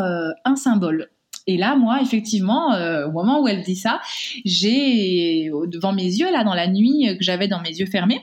un 0.44 0.56
symbole. 0.56 1.08
Et 1.46 1.56
là, 1.56 1.76
moi, 1.76 2.00
effectivement, 2.02 2.74
au 3.06 3.12
moment 3.12 3.40
où 3.40 3.48
elle 3.48 3.62
dit 3.62 3.76
ça, 3.76 4.00
j'ai 4.44 5.50
devant 5.68 5.92
mes 5.92 6.04
yeux, 6.04 6.30
là, 6.32 6.44
dans 6.44 6.54
la 6.54 6.66
nuit 6.66 7.16
que 7.16 7.24
j'avais 7.24 7.48
dans 7.48 7.60
mes 7.60 7.70
yeux 7.70 7.86
fermés, 7.86 8.20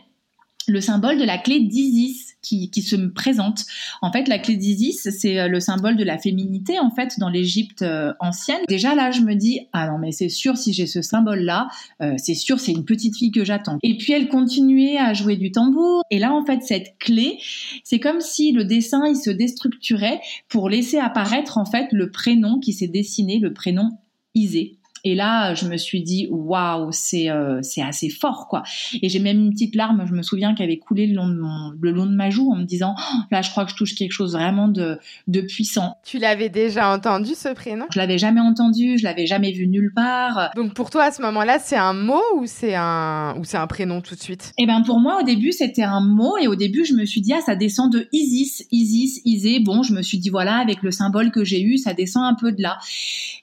le 0.68 0.82
symbole 0.82 1.18
de 1.18 1.24
la 1.24 1.38
clé 1.38 1.60
d'Isis 1.60 2.34
qui, 2.42 2.70
qui, 2.70 2.82
se 2.82 2.96
présente. 2.96 3.64
En 4.02 4.12
fait, 4.12 4.28
la 4.28 4.38
clé 4.38 4.58
d'Isis, 4.58 5.10
c'est 5.10 5.40
euh, 5.40 5.48
le 5.48 5.60
symbole 5.60 5.96
de 5.96 6.04
la 6.04 6.18
féminité, 6.18 6.80
en 6.80 6.92
fait, 6.92 7.18
dans 7.20 7.30
l'Égypte 7.30 7.82
euh, 7.82 8.14
ancienne. 8.20 8.60
Déjà, 8.68 8.96
là, 8.96 9.12
je 9.12 9.22
me 9.22 9.34
dis, 9.34 9.62
ah 9.72 9.88
non, 9.88 9.98
mais 9.98 10.12
c'est 10.12 10.30
sûr, 10.30 10.58
si 10.58 10.74
j'ai 10.74 10.86
ce 10.86 11.02
symbole-là, 11.02 11.70
euh, 12.02 12.14
c'est 12.18 12.36
sûr, 12.36 12.60
c'est 12.60 12.74
une 12.74 12.86
petite 12.86 13.18
fille 13.18 13.32
que 13.32 13.46
j'attends. 13.46 13.78
Et 13.82 13.98
puis, 13.98 14.14
elle 14.14 14.28
continuait 14.28 14.98
à 14.98 15.14
jouer 15.14 15.38
du 15.38 15.52
tambour. 15.52 16.04
Et 16.12 16.20
là, 16.20 16.34
en 16.34 16.46
fait, 16.46 16.62
cette 16.62 16.98
clé, 17.00 17.40
c'est 17.84 18.00
comme 18.00 18.20
si 18.20 18.52
le 18.52 18.66
dessin, 18.66 19.06
il 19.08 19.16
se 19.16 19.30
déstructurait 19.30 20.20
pour 20.50 20.70
laisser 20.70 20.98
apparaître, 20.98 21.58
en 21.58 21.66
fait, 21.66 21.88
le 21.92 22.12
prénom 22.12 22.60
qui 22.60 22.74
s'est 22.74 22.88
dessiné, 22.88 23.40
le 23.40 23.54
prénom 23.54 23.90
Isée. 24.36 24.78
Et 25.04 25.16
là, 25.16 25.54
je 25.54 25.68
me 25.68 25.78
suis 25.78 26.02
dit, 26.02 26.28
waouh, 26.32 26.90
c'est 26.92 27.30
euh, 27.30 27.60
c'est 27.62 27.82
assez 27.82 28.10
fort, 28.10 28.48
quoi. 28.50 28.64
Et 29.02 29.10
j'ai 29.10 29.20
même 29.20 29.38
une 29.40 29.52
petite 29.52 29.76
larme, 29.76 30.06
je 30.08 30.14
me 30.14 30.22
souviens, 30.22 30.56
qui 30.56 30.64
avait 30.64 30.78
coulé 30.78 31.08
le 31.08 31.16
long 31.16 31.28
de, 31.28 31.36
mon, 31.36 31.74
le 31.82 31.92
long 31.92 32.06
de 32.06 32.16
ma 32.16 32.30
joue 32.30 32.50
en 32.52 32.56
me 32.56 32.64
disant, 32.64 32.96
oh, 32.98 33.18
là, 33.30 33.42
je 33.42 33.52
crois 33.52 33.66
que 33.66 33.72
je 33.72 33.76
touche 33.76 33.96
quelque 33.96 34.14
chose 34.14 34.34
vraiment 34.34 34.68
de, 34.70 34.98
de 35.28 35.42
puissant. 35.42 35.98
Tu 36.06 36.20
l'avais 36.20 36.50
déjà 36.50 36.94
entendu, 36.94 37.34
ce 37.36 37.54
prénom? 37.54 37.86
Je 37.92 38.00
l'avais 38.00 38.18
jamais 38.18 38.40
entendu, 38.40 38.98
je 38.98 39.04
l'avais 39.04 39.26
jamais 39.26 39.52
vu 39.52 39.68
nulle 39.68 39.92
part. 39.94 40.52
Donc 40.56 40.74
pour 40.74 40.90
toi, 40.90 41.04
à 41.06 41.12
ce 41.12 41.22
moment-là, 41.22 41.60
c'est 41.60 41.76
un 41.76 41.94
mot 41.94 42.22
ou 42.38 42.46
c'est 42.46 42.76
un, 42.76 43.36
ou 43.38 43.44
c'est 43.44 43.58
un 43.58 43.68
prénom 43.68 44.00
tout 44.00 44.16
de 44.16 44.22
suite? 44.22 44.54
Eh 44.58 44.66
ben 44.66 44.84
pour 44.84 45.00
moi, 45.00 45.20
au 45.22 45.24
début, 45.24 45.52
c'était 45.52 45.84
un 45.84 46.02
mot. 46.02 46.38
Et 46.38 46.48
au 46.48 46.56
début, 46.56 46.86
je 46.86 46.94
me 46.94 47.04
suis 47.06 47.20
dit, 47.20 47.34
ah, 47.34 47.42
ça 47.46 47.56
descend 47.56 47.92
de 47.92 48.08
Isis, 48.14 48.66
Isis, 48.72 49.22
Isée. 49.26 49.60
Bon, 49.60 49.84
je 49.84 49.94
me 49.94 50.02
suis 50.02 50.18
dit, 50.18 50.30
voilà, 50.30 50.56
avec 50.58 50.82
le 50.82 50.92
symbole 50.92 51.32
que 51.32 51.44
j'ai 51.44 51.62
eu, 51.62 51.78
ça 51.78 51.94
descend 51.94 52.24
un 52.24 52.36
peu 52.36 52.52
de 52.54 52.62
là. 52.62 52.78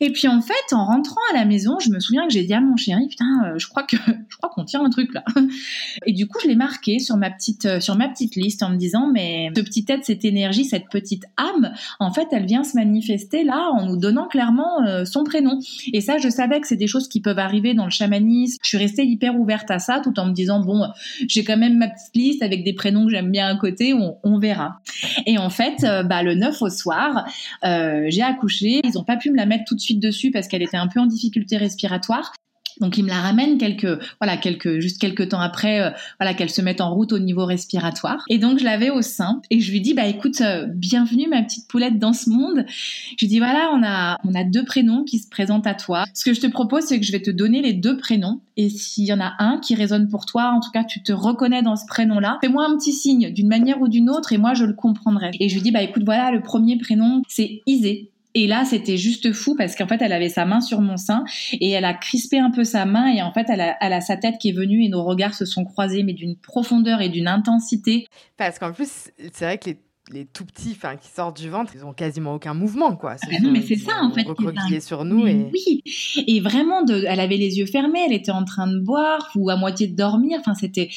Et 0.00 0.10
puis 0.10 0.26
en 0.26 0.40
fait, 0.40 0.72
en 0.72 0.86
rentrant 0.86 1.20
à 1.32 1.36
la 1.36 1.44
maison, 1.50 1.78
je 1.80 1.90
me 1.90 1.98
souviens 1.98 2.26
que 2.26 2.32
j'ai 2.32 2.44
dit 2.44 2.54
à 2.54 2.60
mon 2.60 2.76
chéri, 2.76 3.08
putain, 3.08 3.44
euh, 3.44 3.58
je 3.58 3.68
crois 3.68 3.82
que 3.82 3.96
je 4.28 4.36
crois 4.36 4.50
qu'on 4.54 4.64
tient 4.64 4.82
un 4.82 4.90
truc 4.90 5.12
là. 5.12 5.24
Et 6.06 6.12
du 6.12 6.26
coup, 6.26 6.38
je 6.42 6.48
l'ai 6.48 6.54
marqué 6.54 6.98
sur 6.98 7.16
ma 7.16 7.30
petite 7.30 7.66
euh, 7.66 7.80
sur 7.80 7.96
ma 7.96 8.08
petite 8.08 8.36
liste 8.36 8.62
en 8.62 8.70
me 8.70 8.76
disant, 8.76 9.10
mais 9.12 9.50
ce 9.56 9.60
petit 9.60 9.84
être, 9.88 10.04
cette 10.04 10.24
énergie, 10.24 10.64
cette 10.64 10.88
petite 10.90 11.24
âme, 11.36 11.72
en 11.98 12.12
fait, 12.12 12.28
elle 12.32 12.46
vient 12.46 12.64
se 12.64 12.76
manifester 12.76 13.44
là 13.44 13.70
en 13.72 13.86
nous 13.86 13.96
donnant 13.96 14.28
clairement 14.28 14.82
euh, 14.86 15.04
son 15.04 15.24
prénom. 15.24 15.58
Et 15.92 16.00
ça, 16.00 16.18
je 16.18 16.28
savais 16.28 16.60
que 16.60 16.68
c'est 16.68 16.76
des 16.76 16.86
choses 16.86 17.08
qui 17.08 17.20
peuvent 17.20 17.38
arriver 17.38 17.74
dans 17.74 17.84
le 17.84 17.90
chamanisme. 17.90 18.58
Je 18.62 18.68
suis 18.68 18.78
restée 18.78 19.04
hyper 19.04 19.38
ouverte 19.38 19.70
à 19.70 19.78
ça, 19.78 20.00
tout 20.02 20.18
en 20.20 20.26
me 20.26 20.32
disant, 20.32 20.60
bon, 20.60 20.86
j'ai 21.26 21.44
quand 21.44 21.56
même 21.56 21.78
ma 21.78 21.88
petite 21.88 22.14
liste 22.14 22.42
avec 22.42 22.64
des 22.64 22.72
prénoms 22.72 23.06
que 23.06 23.10
j'aime 23.10 23.30
bien 23.30 23.48
à 23.48 23.56
côté, 23.56 23.92
on, 23.94 24.38
verra. 24.38 24.80
Et 25.26 25.36
en 25.36 25.50
fait, 25.50 25.82
bah, 25.82 26.22
le 26.22 26.34
9 26.34 26.62
au 26.62 26.70
soir, 26.70 27.26
j'ai 27.62 28.22
accouché. 28.22 28.80
Ils 28.84 28.96
ont 28.96 29.04
pas 29.04 29.16
pu 29.16 29.30
me 29.30 29.36
la 29.36 29.44
mettre 29.44 29.64
tout 29.66 29.74
de 29.74 29.80
suite 29.80 30.00
dessus 30.00 30.30
parce 30.30 30.48
qu'elle 30.48 30.62
était 30.62 30.76
un 30.76 30.86
peu 30.86 31.00
en 31.00 31.06
difficulté 31.06 31.39
respiratoire 31.52 31.70
respiratoire. 31.70 32.32
Donc 32.80 32.96
il 32.96 33.04
me 33.04 33.08
la 33.08 33.20
ramène 33.20 33.58
quelques 33.58 33.98
voilà 34.20 34.36
quelques 34.36 34.78
juste 34.78 35.00
quelques 35.00 35.30
temps 35.30 35.40
après 35.40 35.80
euh, 35.80 35.90
voilà 36.20 36.34
qu'elle 36.34 36.50
se 36.50 36.62
mette 36.62 36.80
en 36.80 36.94
route 36.94 37.12
au 37.12 37.18
niveau 37.18 37.44
respiratoire 37.44 38.22
et 38.28 38.38
donc 38.38 38.58
je 38.58 38.64
l'avais 38.64 38.90
au 38.90 39.02
sein 39.02 39.42
et 39.50 39.60
je 39.60 39.72
lui 39.72 39.80
dis 39.80 39.92
bah 39.92 40.06
écoute 40.06 40.40
euh, 40.40 40.66
bienvenue 40.68 41.26
ma 41.28 41.42
petite 41.42 41.68
poulette 41.68 41.98
dans 41.98 42.12
ce 42.12 42.30
monde. 42.30 42.64
Je 42.68 43.24
lui 43.24 43.26
dis 43.26 43.38
voilà 43.38 43.70
on 43.74 43.82
a 43.84 44.18
on 44.24 44.34
a 44.34 44.44
deux 44.44 44.64
prénoms 44.64 45.04
qui 45.04 45.18
se 45.18 45.28
présentent 45.28 45.66
à 45.66 45.74
toi. 45.74 46.04
Ce 46.14 46.24
que 46.24 46.32
je 46.32 46.40
te 46.40 46.46
propose 46.46 46.84
c'est 46.84 47.00
que 47.00 47.04
je 47.04 47.12
vais 47.12 47.22
te 47.22 47.30
donner 47.30 47.60
les 47.60 47.72
deux 47.72 47.96
prénoms 47.96 48.40
et 48.56 48.68
s'il 48.68 49.04
y 49.04 49.12
en 49.12 49.20
a 49.20 49.34
un 49.40 49.58
qui 49.58 49.74
résonne 49.74 50.08
pour 50.08 50.24
toi 50.26 50.52
en 50.54 50.60
tout 50.60 50.70
cas 50.70 50.84
tu 50.84 51.02
te 51.02 51.12
reconnais 51.12 51.62
dans 51.62 51.76
ce 51.76 51.86
prénom 51.86 52.20
là, 52.20 52.38
fais-moi 52.40 52.64
un 52.64 52.76
petit 52.76 52.92
signe 52.92 53.32
d'une 53.32 53.48
manière 53.48 53.80
ou 53.82 53.88
d'une 53.88 54.08
autre 54.08 54.32
et 54.32 54.38
moi 54.38 54.54
je 54.54 54.64
le 54.64 54.74
comprendrai. 54.74 55.32
Et 55.40 55.48
je 55.48 55.54
lui 55.54 55.62
dis 55.62 55.72
bah 55.72 55.82
écoute 55.82 56.04
voilà 56.04 56.30
le 56.30 56.40
premier 56.40 56.78
prénom 56.78 57.22
c'est 57.28 57.62
Isée 57.66 58.12
et 58.34 58.46
là, 58.46 58.64
c'était 58.64 58.96
juste 58.96 59.32
fou 59.32 59.56
parce 59.56 59.74
qu'en 59.74 59.86
fait, 59.86 60.00
elle 60.02 60.12
avait 60.12 60.28
sa 60.28 60.44
main 60.44 60.60
sur 60.60 60.80
mon 60.80 60.96
sein 60.96 61.24
et 61.52 61.70
elle 61.70 61.84
a 61.84 61.94
crispé 61.94 62.38
un 62.38 62.50
peu 62.50 62.64
sa 62.64 62.84
main 62.84 63.12
et 63.12 63.22
en 63.22 63.32
fait, 63.32 63.46
elle 63.48 63.60
a, 63.60 64.00
sa 64.00 64.16
tête 64.16 64.36
qui 64.38 64.50
est 64.50 64.56
venue 64.56 64.84
et 64.84 64.88
nos 64.88 65.04
regards 65.04 65.34
se 65.34 65.44
sont 65.44 65.64
croisés, 65.64 66.02
mais 66.02 66.12
d'une 66.12 66.36
profondeur 66.36 67.00
et 67.00 67.08
d'une 67.08 67.28
intensité. 67.28 68.06
Parce 68.36 68.58
qu'en 68.58 68.72
plus, 68.72 69.10
c'est 69.32 69.44
vrai 69.44 69.58
que 69.58 69.70
les 69.70 69.78
les 70.12 70.26
tout 70.26 70.44
petits, 70.44 70.72
enfin, 70.72 70.96
qui 70.96 71.08
sortent 71.08 71.40
du 71.40 71.48
ventre, 71.48 71.72
ils 71.74 71.84
ont 71.84 71.92
quasiment 71.92 72.34
aucun 72.34 72.54
mouvement, 72.54 72.96
quoi. 72.96 73.16
Ah 73.22 73.26
non, 73.42 73.52
mais 73.52 73.62
c'est 73.62 73.76
ça, 73.76 74.02
en 74.02 74.12
fait. 74.12 74.22
Recroquillés 74.22 74.80
sur 74.80 75.04
nous. 75.04 75.26
Et... 75.26 75.46
Oui. 75.52 75.82
Et 76.26 76.40
vraiment, 76.40 76.82
de, 76.82 77.04
elle 77.06 77.20
avait 77.20 77.36
les 77.36 77.58
yeux 77.58 77.66
fermés, 77.66 78.00
elle 78.06 78.12
était 78.12 78.32
en 78.32 78.44
train 78.44 78.66
de 78.66 78.78
boire 78.80 79.30
ou 79.36 79.50
à 79.50 79.56
moitié 79.56 79.86
de 79.86 79.94
dormir. 79.94 80.38
Enfin, 80.40 80.54
c'était. 80.54 80.90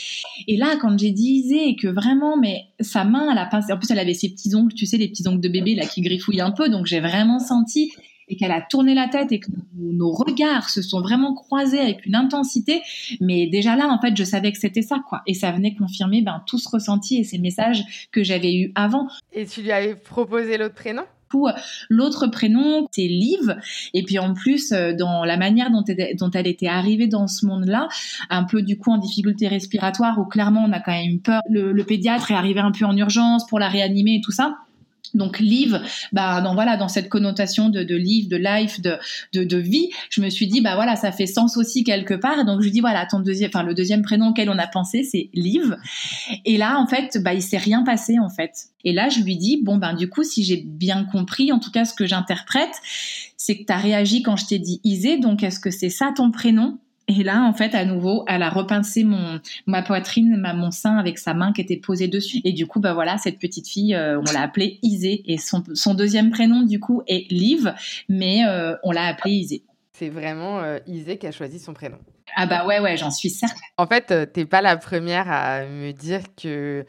Et 0.48 0.58
là, 0.58 0.78
quand 0.82 0.98
j'ai 0.98 1.14
et 1.14 1.76
que 1.76 1.88
vraiment, 1.88 2.38
mais 2.38 2.64
sa 2.80 3.04
main, 3.04 3.30
elle 3.32 3.38
a 3.38 3.46
pas. 3.46 3.62
En 3.72 3.78
plus, 3.78 3.92
elle 3.92 4.00
avait 4.00 4.14
ses 4.14 4.30
petits 4.30 4.56
ongles, 4.56 4.74
tu 4.74 4.86
sais, 4.86 4.98
les 4.98 5.10
petits 5.10 5.28
ongles 5.28 5.42
de 5.42 5.50
bébé 5.50 5.76
là 5.76 5.86
qui 5.86 6.02
griffouillent 6.02 6.42
un 6.42 6.52
peu. 6.52 6.70
Donc, 6.70 6.86
j'ai 6.86 7.00
vraiment 7.00 7.40
senti 7.40 7.92
et 8.28 8.36
qu'elle 8.36 8.52
a 8.52 8.62
tourné 8.62 8.94
la 8.94 9.08
tête 9.08 9.32
et 9.32 9.40
que 9.40 9.50
nos 9.78 10.12
regards 10.12 10.70
se 10.70 10.82
sont 10.82 11.02
vraiment 11.02 11.34
croisés 11.34 11.80
avec 11.80 12.06
une 12.06 12.16
intensité. 12.16 12.82
Mais 13.22 13.48
déjà 13.48 13.76
là, 13.76 13.88
en 13.90 14.00
fait, 14.00 14.16
je 14.16 14.24
savais 14.24 14.52
que 14.52 14.58
c'était 14.58 14.82
ça, 14.82 15.02
quoi. 15.08 15.22
Et 15.28 15.34
ça 15.34 15.52
venait 15.52 15.76
confirmer 15.76 16.22
ben, 16.22 16.44
tout 16.48 16.58
ce 16.58 16.70
ressenti 16.70 17.18
et 17.18 17.24
ces 17.24 17.38
messages 17.38 18.08
que 18.12 18.24
j'avais 18.24 18.54
eus 18.54 18.72
avant. 18.76 19.08
Et 19.34 19.46
tu 19.46 19.62
lui 19.62 19.72
avais 19.72 19.96
proposé 19.96 20.58
l'autre 20.58 20.76
prénom? 20.76 21.04
L'autre 21.90 22.28
prénom, 22.28 22.88
c'est 22.92 23.08
Liv. 23.08 23.58
Et 23.94 24.04
puis 24.04 24.20
en 24.20 24.34
plus, 24.34 24.72
euh, 24.72 24.94
dans 24.94 25.24
la 25.24 25.38
manière 25.38 25.72
dont 25.72 25.84
elle, 25.88 26.16
dont 26.18 26.30
elle 26.32 26.48
était 26.48 26.68
arrivée 26.68 27.08
dans 27.08 27.28
ce 27.28 27.46
monde-là, 27.46 27.88
un 28.30 28.44
peu 28.44 28.62
du 28.62 28.78
coup 28.78 28.92
en 28.92 28.98
difficulté 28.98 29.48
respiratoire, 29.48 30.20
où 30.20 30.26
clairement 30.26 30.64
on 30.68 30.72
a 30.72 30.80
quand 30.80 30.92
même 30.92 31.20
peur. 31.20 31.42
Le, 31.50 31.72
le 31.72 31.84
pédiatre 31.84 32.32
est 32.32 32.36
arrivé 32.36 32.60
un 32.60 32.72
peu 32.72 32.86
en 32.86 32.96
urgence 32.96 33.48
pour 33.48 33.60
la 33.60 33.70
réanimer 33.70 34.16
et 34.16 34.22
tout 34.22 34.32
ça. 34.32 34.58
Donc 35.14 35.40
live, 35.40 35.82
bah 36.12 36.42
dans 36.42 36.54
voilà 36.56 36.78
dans 36.78 36.88
cette 36.88 37.10
connotation 37.10 37.70
de, 37.70 37.84
de 37.84 37.96
live, 37.96 38.28
de 38.30 38.38
life, 38.38 38.82
de, 38.82 38.98
de, 39.34 39.44
de 39.44 39.58
vie, 39.58 39.90
je 40.10 40.22
me 40.22 40.30
suis 40.30 40.48
dit 40.48 40.62
bah 40.62 40.76
voilà 40.76 40.96
ça 40.96 41.12
fait 41.12 41.28
sens 41.28 41.58
aussi 41.58 41.84
quelque 41.84 42.14
part. 42.14 42.46
Donc 42.46 42.62
je 42.62 42.66
lui 42.66 42.72
dis 42.72 42.80
voilà 42.80 43.06
ton 43.06 43.20
deuxième, 43.20 43.50
enfin 43.54 43.64
le 43.64 43.74
deuxième 43.74 44.02
prénom 44.02 44.30
auquel 44.30 44.50
on 44.50 44.58
a 44.58 44.68
pensé 44.68 45.04
c'est 45.04 45.30
Liv. 45.34 45.76
Et 46.46 46.58
là 46.58 46.80
en 46.80 46.88
fait 46.88 47.18
bah 47.24 47.34
il 47.34 47.42
s'est 47.42 47.58
rien 47.58 47.84
passé 47.84 48.18
en 48.20 48.30
fait. 48.30 48.52
Et 48.84 48.92
là 48.92 49.10
je 49.10 49.22
lui 49.22 49.38
dis 49.38 49.62
bon 49.64 49.78
ben 49.78 49.94
du 49.94 50.10
coup 50.10 50.24
si 50.24 50.44
j'ai 50.44 50.64
bien 50.66 51.06
compris, 51.06 51.52
en 51.52 51.60
tout 51.60 51.72
cas 51.72 51.86
ce 51.86 51.94
que 51.94 52.06
j'interprète, 52.06 52.76
c'est 53.38 53.58
que 53.58 53.66
tu 53.66 53.74
as 53.74 53.78
réagi 53.78 54.24
quand 54.24 54.36
je 54.36 54.46
t'ai 54.46 54.60
dit 54.60 54.82
Isée. 54.84 55.18
Donc 55.18 55.44
est-ce 55.44 55.60
que 55.60 55.72
c'est 55.72 55.90
ça 55.90 56.12
ton 56.16 56.32
prénom? 56.32 56.80
Et 57.08 57.24
là, 57.24 57.44
en 57.44 57.54
fait, 57.54 57.76
à 57.76 57.84
nouveau, 57.84 58.24
elle 58.28 58.44
a 58.44 58.50
repincé 58.50 59.04
mon 59.04 59.40
ma 59.68 59.82
poitrine, 59.82 60.38
ma, 60.38 60.54
mon 60.54 60.72
sein 60.72 60.98
avec 60.98 61.18
sa 61.18 61.34
main 61.34 61.52
qui 61.52 61.62
était 61.62 61.78
posée 61.78 62.08
dessus. 62.08 62.40
Et 62.46 62.54
du 62.54 62.66
coup, 62.66 62.80
bah 62.80 62.94
voilà, 62.94 63.18
cette 63.18 63.40
petite 63.40 63.68
fille, 63.68 63.94
euh, 63.94 64.20
on 64.20 64.32
l'a 64.32 64.42
appelée 64.42 64.80
Isée. 64.84 65.22
Et 65.26 65.38
son, 65.38 65.64
son 65.74 65.96
deuxième 65.96 66.32
prénom, 66.32 66.62
du 66.64 66.80
coup, 66.80 67.02
est 67.08 67.30
Liv, 67.30 67.74
mais 68.08 68.46
euh, 68.46 68.76
on 68.84 68.92
l'a 68.92 69.06
appelée 69.06 69.34
Isée. 69.34 69.64
C'est 69.92 70.10
vraiment 70.10 70.60
euh, 70.60 70.80
Isée 70.88 71.18
qui 71.18 71.28
a 71.28 71.32
choisi 71.32 71.60
son 71.60 71.74
prénom. 71.74 71.98
Ah 72.36 72.46
bah 72.48 72.66
ouais, 72.66 72.80
ouais, 72.80 72.98
j'en 72.98 73.12
suis 73.12 73.30
certaine. 73.30 73.60
En 73.78 73.86
fait, 73.86 74.32
t'es 74.32 74.46
pas 74.46 74.62
la 74.62 74.78
première 74.78 75.30
à 75.30 75.66
me 75.66 75.92
dire 75.92 76.22
que 76.42 76.86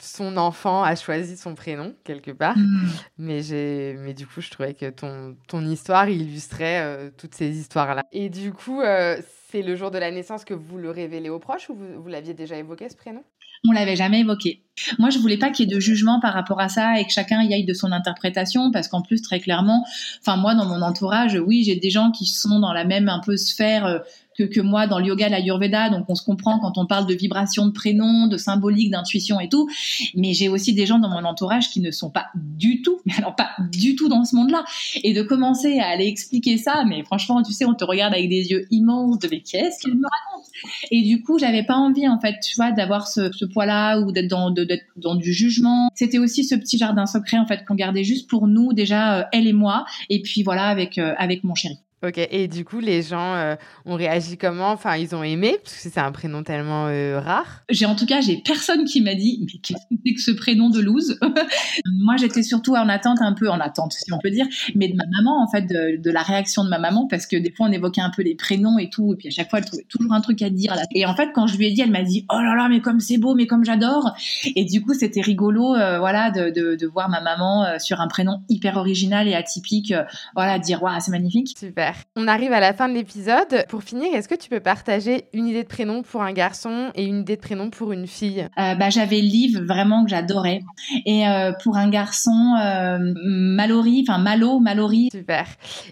son 0.00 0.36
enfant 0.36 0.82
a 0.82 0.96
choisi 0.96 1.36
son 1.36 1.54
prénom 1.54 1.94
quelque 2.04 2.30
part. 2.30 2.56
Hmm. 2.56 2.88
Mais 3.18 3.42
j'ai, 3.42 3.96
mais 3.98 4.14
du 4.14 4.26
coup, 4.26 4.40
je 4.40 4.50
trouvais 4.50 4.74
que 4.74 4.90
ton, 4.90 5.36
ton 5.48 5.64
histoire 5.64 6.08
illustrait 6.08 6.80
euh, 6.80 7.10
toutes 7.16 7.34
ces 7.34 7.58
histoires-là. 7.58 8.04
Et 8.12 8.28
du 8.28 8.52
coup, 8.52 8.80
euh, 8.80 9.16
c'est 9.50 9.62
le 9.62 9.76
jour 9.76 9.90
de 9.90 9.98
la 9.98 10.10
naissance 10.10 10.44
que 10.44 10.54
vous 10.54 10.78
le 10.78 10.90
révélez 10.90 11.28
aux 11.28 11.38
proches 11.38 11.70
ou 11.70 11.74
vous, 11.74 12.02
vous 12.02 12.08
l'aviez 12.08 12.34
déjà 12.34 12.56
évoqué 12.56 12.88
ce 12.88 12.96
prénom? 12.96 13.22
On 13.68 13.72
l'avait 13.72 13.96
jamais 13.96 14.20
évoqué. 14.20 14.62
Moi, 14.98 15.10
je 15.10 15.18
voulais 15.18 15.36
pas 15.36 15.50
qu'il 15.50 15.68
y 15.68 15.72
ait 15.72 15.74
de 15.74 15.80
jugement 15.80 16.18
par 16.20 16.32
rapport 16.32 16.60
à 16.60 16.70
ça 16.70 16.98
et 16.98 17.04
que 17.04 17.12
chacun 17.12 17.42
y 17.42 17.52
aille 17.52 17.66
de 17.66 17.74
son 17.74 17.92
interprétation, 17.92 18.70
parce 18.70 18.88
qu'en 18.88 19.02
plus, 19.02 19.20
très 19.20 19.38
clairement, 19.38 19.84
enfin 20.20 20.36
moi, 20.36 20.54
dans 20.54 20.64
mon 20.64 20.80
entourage, 20.80 21.34
oui, 21.34 21.62
j'ai 21.64 21.76
des 21.76 21.90
gens 21.90 22.10
qui 22.10 22.24
sont 22.24 22.58
dans 22.58 22.72
la 22.72 22.84
même 22.84 23.10
un 23.10 23.20
peu 23.20 23.36
sphère 23.36 23.84
euh, 23.84 23.98
que, 24.44 24.60
moi 24.60 24.86
dans 24.86 24.98
le 24.98 25.06
yoga, 25.06 25.28
la 25.28 25.36
Ayurveda, 25.36 25.90
donc 25.90 26.04
on 26.08 26.14
se 26.14 26.24
comprend 26.24 26.58
quand 26.58 26.78
on 26.78 26.86
parle 26.86 27.06
de 27.06 27.14
vibration 27.14 27.66
de 27.66 27.72
prénom, 27.72 28.26
de 28.26 28.36
symbolique, 28.36 28.90
d'intuition 28.90 29.40
et 29.40 29.48
tout. 29.48 29.68
Mais 30.14 30.32
j'ai 30.34 30.48
aussi 30.48 30.74
des 30.74 30.86
gens 30.86 30.98
dans 30.98 31.08
mon 31.08 31.24
entourage 31.24 31.70
qui 31.70 31.80
ne 31.80 31.90
sont 31.90 32.10
pas 32.10 32.26
du 32.34 32.82
tout, 32.82 33.00
mais 33.06 33.14
alors 33.18 33.34
pas 33.34 33.50
du 33.70 33.96
tout 33.96 34.08
dans 34.08 34.24
ce 34.24 34.36
monde-là. 34.36 34.64
Et 35.02 35.12
de 35.12 35.22
commencer 35.22 35.78
à 35.78 35.88
aller 35.88 36.06
expliquer 36.06 36.58
ça, 36.58 36.84
mais 36.86 37.02
franchement, 37.04 37.42
tu 37.42 37.52
sais, 37.52 37.64
on 37.64 37.74
te 37.74 37.84
regarde 37.84 38.14
avec 38.14 38.28
des 38.28 38.50
yeux 38.50 38.66
immenses 38.70 39.18
de 39.18 39.28
mais 39.30 39.40
qu'est-ce 39.40 39.80
qu'elle 39.82 39.94
me 39.94 40.04
raconte? 40.04 40.46
Et 40.90 41.02
du 41.02 41.22
coup, 41.22 41.38
j'avais 41.38 41.62
pas 41.62 41.76
envie 41.76 42.08
en 42.08 42.18
fait, 42.18 42.36
tu 42.40 42.56
vois, 42.56 42.72
d'avoir 42.72 43.06
ce, 43.06 43.30
ce 43.32 43.44
poids-là 43.44 44.00
ou 44.00 44.12
d'être 44.12 44.28
dans, 44.28 44.52
dans 44.96 45.14
du 45.14 45.32
jugement. 45.32 45.88
C'était 45.94 46.18
aussi 46.18 46.44
ce 46.44 46.54
petit 46.54 46.78
jardin 46.78 47.06
secret 47.06 47.38
en 47.38 47.46
fait 47.46 47.64
qu'on 47.64 47.74
gardait 47.74 48.04
juste 48.04 48.28
pour 48.28 48.46
nous 48.46 48.72
déjà, 48.72 49.20
euh, 49.20 49.24
elle 49.32 49.46
et 49.46 49.52
moi, 49.52 49.84
et 50.08 50.20
puis 50.22 50.42
voilà 50.42 50.64
avec 50.64 50.98
euh, 50.98 51.14
avec 51.18 51.44
mon 51.44 51.54
chéri. 51.54 51.78
Ok, 52.02 52.16
et 52.16 52.48
du 52.48 52.64
coup, 52.64 52.80
les 52.80 53.02
gens 53.02 53.34
euh, 53.34 53.56
ont 53.84 53.94
réagi 53.94 54.38
comment? 54.38 54.70
Enfin, 54.70 54.96
ils 54.96 55.14
ont 55.14 55.22
aimé, 55.22 55.58
parce 55.62 55.76
que 55.76 55.82
c'est 55.82 56.00
un 56.00 56.10
prénom 56.12 56.42
tellement 56.42 56.86
euh, 56.86 57.20
rare. 57.20 57.62
J'ai 57.68 57.84
en 57.84 57.94
tout 57.94 58.06
cas, 58.06 58.22
j'ai 58.22 58.38
personne 58.38 58.86
qui 58.86 59.02
m'a 59.02 59.14
dit, 59.14 59.38
mais 59.42 59.60
qu'est-ce 59.60 59.80
que 59.80 60.00
c'est 60.06 60.14
que 60.14 60.20
ce 60.22 60.30
prénom 60.30 60.70
de 60.70 60.80
loose? 60.80 61.18
Moi, 61.92 62.16
j'étais 62.16 62.42
surtout 62.42 62.74
en 62.74 62.88
attente, 62.88 63.18
un 63.20 63.34
peu 63.34 63.50
en 63.50 63.60
attente, 63.60 63.92
si 63.92 64.10
on 64.14 64.18
peut 64.18 64.30
dire, 64.30 64.46
mais 64.74 64.88
de 64.88 64.96
ma 64.96 65.04
maman, 65.14 65.42
en 65.42 65.50
fait, 65.50 65.66
de, 65.66 66.00
de, 66.00 66.10
la 66.10 66.22
réaction 66.22 66.64
de 66.64 66.70
ma 66.70 66.78
maman, 66.78 67.06
parce 67.06 67.26
que 67.26 67.36
des 67.36 67.52
fois, 67.52 67.66
on 67.68 67.72
évoquait 67.72 68.00
un 68.00 68.08
peu 68.08 68.22
les 68.22 68.34
prénoms 68.34 68.78
et 68.78 68.88
tout, 68.88 69.12
et 69.12 69.16
puis 69.16 69.28
à 69.28 69.30
chaque 69.30 69.50
fois, 69.50 69.58
elle 69.58 69.66
trouvait 69.66 69.86
toujours 69.86 70.14
un 70.14 70.22
truc 70.22 70.40
à 70.40 70.48
dire. 70.48 70.74
Là. 70.74 70.84
Et 70.94 71.04
en 71.04 71.14
fait, 71.14 71.32
quand 71.34 71.48
je 71.48 71.58
lui 71.58 71.66
ai 71.66 71.70
dit, 71.70 71.82
elle 71.82 71.90
m'a 71.90 72.02
dit, 72.02 72.24
oh 72.32 72.38
là 72.38 72.54
là, 72.56 72.68
mais 72.70 72.80
comme 72.80 73.00
c'est 73.00 73.18
beau, 73.18 73.34
mais 73.34 73.46
comme 73.46 73.66
j'adore. 73.66 74.14
Et 74.56 74.64
du 74.64 74.80
coup, 74.80 74.94
c'était 74.94 75.20
rigolo, 75.20 75.74
euh, 75.74 75.98
voilà, 75.98 76.30
de, 76.30 76.48
de, 76.48 76.76
de, 76.76 76.86
voir 76.86 77.10
ma 77.10 77.20
maman 77.20 77.78
sur 77.78 78.00
un 78.00 78.08
prénom 78.08 78.42
hyper 78.48 78.78
original 78.78 79.28
et 79.28 79.34
atypique, 79.34 79.92
voilà, 80.34 80.58
dire, 80.58 80.82
waouh, 80.82 80.98
c'est 80.98 81.10
magnifique. 81.10 81.54
Super. 81.58 81.89
On 82.16 82.28
arrive 82.28 82.52
à 82.52 82.60
la 82.60 82.72
fin 82.72 82.88
de 82.88 82.94
l'épisode. 82.94 83.64
Pour 83.68 83.82
finir, 83.82 84.14
est-ce 84.14 84.28
que 84.28 84.34
tu 84.34 84.48
peux 84.48 84.60
partager 84.60 85.24
une 85.32 85.46
idée 85.46 85.62
de 85.62 85.68
prénom 85.68 86.02
pour 86.02 86.22
un 86.22 86.32
garçon 86.32 86.90
et 86.94 87.04
une 87.04 87.20
idée 87.20 87.36
de 87.36 87.40
prénom 87.40 87.70
pour 87.70 87.92
une 87.92 88.06
fille? 88.06 88.46
Euh, 88.58 88.74
bah, 88.74 88.90
J'avais 88.90 89.20
Liv, 89.20 89.60
vraiment 89.60 90.04
que 90.04 90.10
j'adorais. 90.10 90.60
Et 91.06 91.26
euh, 91.26 91.52
pour 91.62 91.76
un 91.76 91.88
garçon, 91.90 92.54
euh, 92.62 92.98
Mallory, 93.24 94.04
enfin 94.08 94.18
Malo, 94.18 94.60
Mallory. 94.60 95.08
Super. 95.12 95.46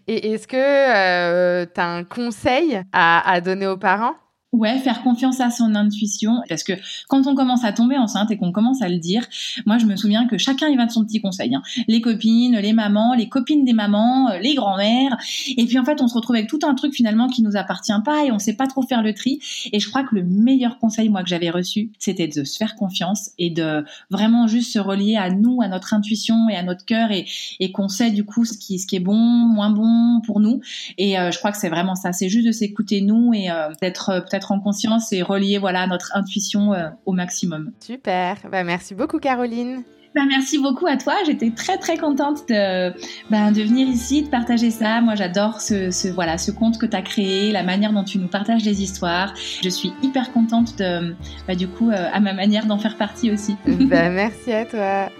Et 0.07 0.33
est-ce 0.33 0.47
que 0.47 1.64
tu 1.64 1.81
as 1.81 1.87
un 1.87 2.05
conseil 2.05 2.83
à 2.93 3.40
donner 3.40 3.67
aux 3.67 3.78
parents? 3.78 4.14
Ouais, 4.52 4.78
faire 4.78 5.02
confiance 5.02 5.40
à 5.40 5.50
son 5.50 5.75
intuition, 5.75 6.40
parce 6.49 6.64
que 6.64 6.73
quand 7.09 7.26
on 7.26 7.35
commence 7.35 7.64
à 7.64 7.73
tomber 7.73 7.99
enceinte 7.99 8.31
et 8.31 8.38
qu'on 8.38 8.50
commence 8.50 8.81
à 8.81 8.88
le 8.88 8.97
dire, 8.97 9.23
moi 9.67 9.76
je 9.76 9.85
me 9.85 9.95
souviens 9.95 10.26
que 10.26 10.38
chacun 10.38 10.69
y 10.69 10.76
va 10.76 10.87
de 10.87 10.90
son 10.90 11.05
petit 11.05 11.21
conseil. 11.21 11.55
Hein. 11.55 11.61
Les 11.87 12.00
copines, 12.00 12.57
les 12.57 12.73
mamans, 12.73 13.12
les 13.12 13.28
copines 13.28 13.67
des 13.67 13.75
mamans, 13.75 14.31
euh, 14.31 14.38
les 14.38 14.55
grands-mères, 14.55 15.19
et 15.55 15.67
puis 15.67 15.78
en 15.78 15.85
fait 15.85 16.00
on 16.00 16.09
se 16.09 16.14
retrouve 16.14 16.37
avec 16.37 16.49
tout 16.49 16.61
un 16.62 16.75
truc 16.75 16.95
finalement 16.95 17.28
qui 17.28 17.43
nous 17.43 17.57
appartient 17.57 17.93
pas 18.07 18.25
et 18.25 18.33
on 18.33 18.38
sait 18.38 18.55
pas 18.55 18.67
trop 18.67 18.81
faire 18.81 19.02
le 19.02 19.12
tri. 19.12 19.38
Et 19.71 19.81
je 19.81 19.88
crois 19.90 20.02
que 20.02 20.14
le 20.14 20.25
meilleur 20.25 20.78
conseil 20.78 21.11
moi 21.11 21.23
que 21.23 21.28
j'avais 21.28 21.50
reçu, 21.50 21.93
c'était 21.99 22.26
de 22.26 22.43
se 22.45 22.57
faire 22.57 22.75
confiance 22.75 23.33
et 23.37 23.50
de 23.50 23.85
vraiment 24.09 24.47
juste 24.47 24.73
se 24.73 24.78
relier 24.78 25.17
à 25.17 25.28
nous, 25.28 25.61
à 25.61 25.69
notre 25.69 25.93
intuition 25.93 26.49
et 26.49 26.57
à 26.57 26.62
notre 26.62 26.87
cœur 26.87 27.11
et, 27.11 27.26
et 27.61 27.71
qu'on 27.71 27.88
sait 27.88 28.12
du 28.12 28.25
coup 28.25 28.47
ce 28.47 28.57
qui, 28.57 28.78
ce 28.78 28.87
qui 28.87 28.97
est 28.97 29.00
bon, 29.00 29.14
moins 29.14 29.69
bon 29.69 30.23
pour 30.25 30.40
nous. 30.40 30.62
Et 30.97 31.19
euh, 31.19 31.31
je 31.33 31.38
crois 31.38 31.52
que 31.52 31.59
c'est 31.59 31.69
vraiment 31.69 31.97
ça, 31.97 32.14
c'est 32.14 32.31
juste 32.31 32.47
de 32.47 32.52
s'écouter 32.52 33.02
nous 33.02 33.35
et 33.35 33.50
euh, 33.50 33.69
d'être 33.83 34.25
peut-être 34.25 34.38
en 34.52 34.61
conscience 34.61 35.12
et 35.12 35.23
relier 35.23 35.59
voilà 35.59 35.87
notre 35.87 36.16
intuition 36.16 36.73
euh, 36.73 36.88
au 37.07 37.12
maximum. 37.12 37.73
Super. 37.80 38.37
Bah, 38.50 38.64
merci 38.64 38.95
beaucoup 38.95 39.18
Caroline. 39.18 39.85
Bah, 40.14 40.23
merci 40.26 40.59
beaucoup 40.59 40.87
à 40.87 40.97
toi. 40.97 41.14
J'étais 41.26 41.50
très 41.50 41.76
très 41.76 41.97
contente 41.97 42.49
de, 42.49 42.90
bah, 43.30 43.50
de 43.50 43.62
venir 43.62 43.87
ici, 43.88 44.23
de 44.23 44.28
partager 44.28 44.71
ça. 44.71 45.00
Moi, 45.00 45.14
j'adore 45.14 45.61
ce, 45.61 45.90
ce, 45.90 46.09
voilà, 46.09 46.38
ce 46.38 46.50
conte 46.50 46.78
que 46.78 46.87
tu 46.87 46.97
as 46.97 47.02
créé, 47.02 47.52
la 47.52 47.62
manière 47.62 47.92
dont 47.92 48.04
tu 48.04 48.18
nous 48.18 48.28
partages 48.28 48.64
les 48.64 48.83
histoires. 48.83 49.35
Je 49.62 49.68
suis 49.68 49.92
hyper 50.02 50.33
contente 50.33 50.78
de, 50.78 51.14
bah, 51.47 51.54
du 51.54 51.68
coup, 51.68 51.90
euh, 51.90 52.09
à 52.12 52.21
ma 52.21 52.33
manière 52.33 52.66
d'en 52.66 52.78
faire 52.78 52.97
partie 52.97 53.30
aussi. 53.30 53.57
bah, 53.66 54.09
merci 54.11 54.52
à 54.52 54.64
toi. 54.64 55.11